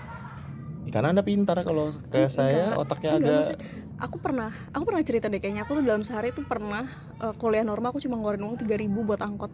Karena 0.86 1.10
anda 1.10 1.20
pintar 1.20 1.58
kalau 1.60 1.90
kayak 2.06 2.30
saya 2.30 2.70
Enggak, 2.70 2.78
otaknya 2.78 3.10
enggak, 3.10 3.24
agak 3.26 3.40
maksud- 3.42 3.60
aku 3.96 4.16
pernah 4.18 4.50
aku 4.70 4.82
pernah 4.84 5.02
cerita 5.02 5.26
deh 5.26 5.36
kayaknya 5.36 5.64
aku 5.64 5.72
tuh 5.74 5.84
dalam 5.84 6.02
sehari 6.02 6.30
tuh 6.30 6.44
pernah 6.44 6.84
eh, 7.16 7.34
kuliah 7.34 7.62
normal 7.62 7.90
aku 7.90 7.98
cuma 7.98 8.14
ngeluarin 8.14 8.44
uang 8.44 8.56
3000 8.58 8.68
buat 9.02 9.18
angkot. 9.18 9.50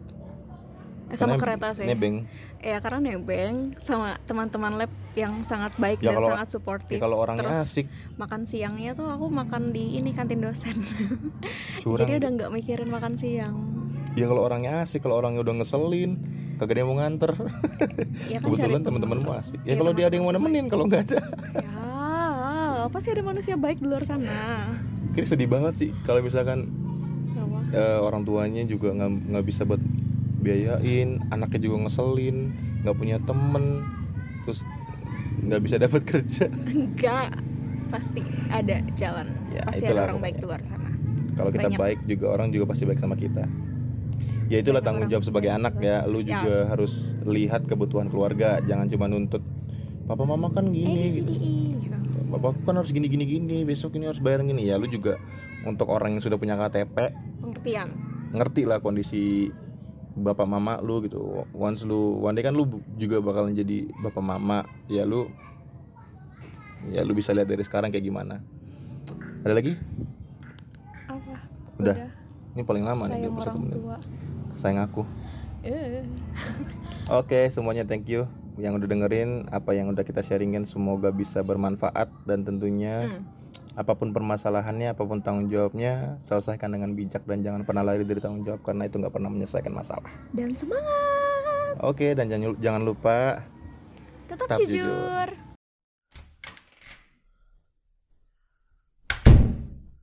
Eh, 1.07 1.15
sama 1.15 1.35
kereta 1.35 1.71
sih. 1.71 1.85
nebeng. 1.85 2.27
Ya 2.59 2.79
karena 2.79 2.99
nebeng 3.05 3.75
sama 3.79 4.15
teman-teman 4.21 4.77
lab 4.77 4.91
yang 5.13 5.43
sangat 5.43 5.75
baik 5.75 5.99
Ya, 5.99 6.09
dan 6.09 6.15
kalau- 6.17 6.31
sangat 6.33 6.47
suportif. 6.49 6.91
ya 6.91 7.01
kalau 7.01 7.17
orangnya 7.17 7.43
Terus 7.43 7.59
asik. 7.67 7.85
makan 8.15 8.41
siangnya 8.43 8.91
tuh 8.93 9.07
aku 9.07 9.27
makan 9.27 9.69
di 9.69 9.95
ini 9.95 10.09
kantin 10.09 10.39
dosen. 10.39 10.79
Jadi 11.99 12.13
udah 12.15 12.29
nggak 12.31 12.49
mikirin 12.49 12.87
makan 12.87 13.13
siang. 13.13 13.55
Ya 14.13 14.25
kalau 14.25 14.43
orangnya 14.43 14.81
asik 14.81 15.01
kalau 15.01 15.17
orangnya 15.17 15.41
udah 15.41 15.55
ngeselin 15.55 16.17
kagak 16.57 16.73
ada 16.75 16.79
yang 16.85 16.89
mau 16.89 16.97
nganter. 17.01 17.31
Ya 18.29 18.37
kan 18.39 18.47
kebetulan 18.49 18.79
cari 18.79 18.87
teman-temanmu 18.87 19.25
teman. 19.25 19.41
asik 19.41 19.59
ya 19.63 19.67
Iya, 19.67 19.75
kalau 19.79 19.91
dia 19.91 20.05
ada 20.07 20.15
yang 20.15 20.25
mau 20.25 20.33
nemenin 20.33 20.65
kalau 20.69 20.83
nggak 20.87 21.01
ada. 21.09 21.19
Ya 21.59 21.81
apa 22.83 22.97
sih 22.99 23.11
ada 23.15 23.23
manusia 23.23 23.55
baik 23.55 23.79
di 23.79 23.87
luar 23.87 24.03
sana. 24.03 24.69
Kayak 25.15 25.27
sedih 25.33 25.49
banget 25.49 25.73
sih 25.79 25.89
kalau 26.03 26.19
misalkan 26.19 26.67
eh, 27.71 27.99
orang 27.99 28.21
tuanya 28.21 28.63
juga 28.67 28.93
nggak 28.93 29.33
nggak 29.33 29.45
bisa 29.45 29.63
buat 29.63 29.81
biayain 30.43 31.23
anaknya 31.31 31.59
juga 31.71 31.87
ngeselin 31.87 32.51
nggak 32.83 32.95
punya 32.99 33.17
temen 33.23 33.87
terus 34.43 34.59
nggak 35.43 35.61
bisa 35.63 35.75
dapat 35.79 36.01
kerja. 36.11 36.45
Enggak 36.69 37.29
pasti 37.89 38.21
ada 38.49 38.81
jalan. 38.97 39.27
Ya, 39.53 39.61
pasti 39.65 39.85
itulah 39.85 40.03
ada 40.03 40.09
orang 40.11 40.19
baik 40.21 40.35
di 40.37 40.43
luar 40.43 40.61
sana. 40.65 40.89
Kalau 41.33 41.49
kita 41.49 41.67
Banyak. 41.71 41.79
baik 41.81 41.99
juga 42.05 42.25
orang 42.29 42.47
juga 42.53 42.65
pasti 42.69 42.83
baik 42.85 42.99
sama 43.01 43.17
kita 43.17 43.45
ya 44.51 44.57
itulah 44.59 44.81
tanggung 44.83 45.07
jawab 45.07 45.23
sebagai 45.23 45.51
anak 45.51 45.77
ya. 45.79 46.03
Lu 46.07 46.19
juga 46.23 46.65
Yes. 46.65 46.69
harus 46.71 46.93
lihat 47.23 47.67
kebutuhan 47.67 48.07
keluarga. 48.07 48.59
Jangan 48.63 48.87
cuma 48.89 49.05
nuntut 49.07 49.43
papa 50.03 50.23
mama 50.27 50.51
kan 50.51 50.67
gini 50.67 51.07
D, 51.07 51.23
gitu. 51.23 51.31
Gitu. 51.31 52.19
papa 52.27 52.51
aku 52.51 52.59
kan 52.67 52.75
harus 52.81 52.91
gini 52.91 53.07
gini 53.07 53.23
gini. 53.23 53.57
Besok 53.63 53.95
ini 53.95 54.09
harus 54.09 54.19
bayar 54.19 54.43
gini. 54.43 54.67
Ya 54.67 54.75
lu 54.75 54.89
juga 54.89 55.15
untuk 55.63 55.87
orang 55.89 56.17
yang 56.17 56.23
sudah 56.23 56.35
punya 56.35 56.59
KTP 56.59 56.97
pengertian. 57.39 57.87
ngerti 58.33 58.65
lah 58.65 58.81
kondisi 58.81 59.53
bapak 60.13 60.45
mama 60.45 60.77
lu 60.83 61.01
gitu. 61.05 61.47
Once 61.53 61.85
lu 61.85 62.19
one 62.19 62.35
day 62.35 62.43
kan 62.43 62.53
lu 62.53 62.67
juga 62.97 63.21
bakalan 63.23 63.55
jadi 63.55 63.87
bapak 64.01 64.21
mama. 64.21 64.65
Ya 64.91 65.07
lu 65.07 65.29
ya 66.91 67.01
lu 67.07 67.15
bisa 67.15 67.31
lihat 67.31 67.47
dari 67.47 67.63
sekarang 67.63 67.89
kayak 67.89 68.03
gimana. 68.03 68.43
Ada 69.43 69.53
lagi? 69.55 69.73
Apa? 71.07 71.33
Udah. 71.79 71.95
ini 72.53 72.61
paling 72.61 72.85
lama 72.85 73.09
nih 73.09 73.17
sayang 73.17 73.33
21 73.33 73.41
orang 73.41 73.57
menit. 73.65 73.75
tua 73.81 73.97
sayang 74.53 74.81
aku 74.81 75.03
eh 75.61 76.01
Oke, 77.05 77.51
semuanya 77.51 77.83
thank 77.83 78.07
you 78.07 78.23
yang 78.55 78.73
udah 78.73 78.85
dengerin 78.85 79.49
apa 79.49 79.73
yang 79.73 79.89
udah 79.89 80.01
kita 80.01 80.21
sharingin 80.21 80.63
semoga 80.63 81.09
bisa 81.09 81.41
bermanfaat 81.41 82.07
dan 82.23 82.43
tentunya 82.43 83.09
Hmm. 83.09 83.23
apa 83.73 83.91
pun 83.93 84.13
permasalahannya, 84.13 84.93
apa 84.93 85.01
pun 85.01 85.17
tanggung 85.19 85.49
jawabnya, 85.49 86.15
selesaikan 86.19 86.69
dengan 86.69 86.93
bijak 86.93 87.25
dan 87.25 87.41
jangan 87.41 87.65
pernah 87.65 87.81
lari 87.81 88.05
dari 88.05 88.21
tanggung 88.21 88.43
jawab 88.43 88.61
karena 88.61 88.85
itu 88.85 88.95
nggak 88.95 89.09
pernah 89.09 89.27
menyelesaikan 89.27 89.73
masalah. 89.73 90.05
dan 90.31 90.53
semangat 90.53 91.73
Oke, 91.81 92.13
dan 92.13 92.29
jangan 92.29 92.53
jangan 92.61 92.81
lupa 92.83 93.41
tetap, 94.29 94.45
Tetap 94.47 94.57
jujur. 94.61 94.77
jujur. 94.85 95.52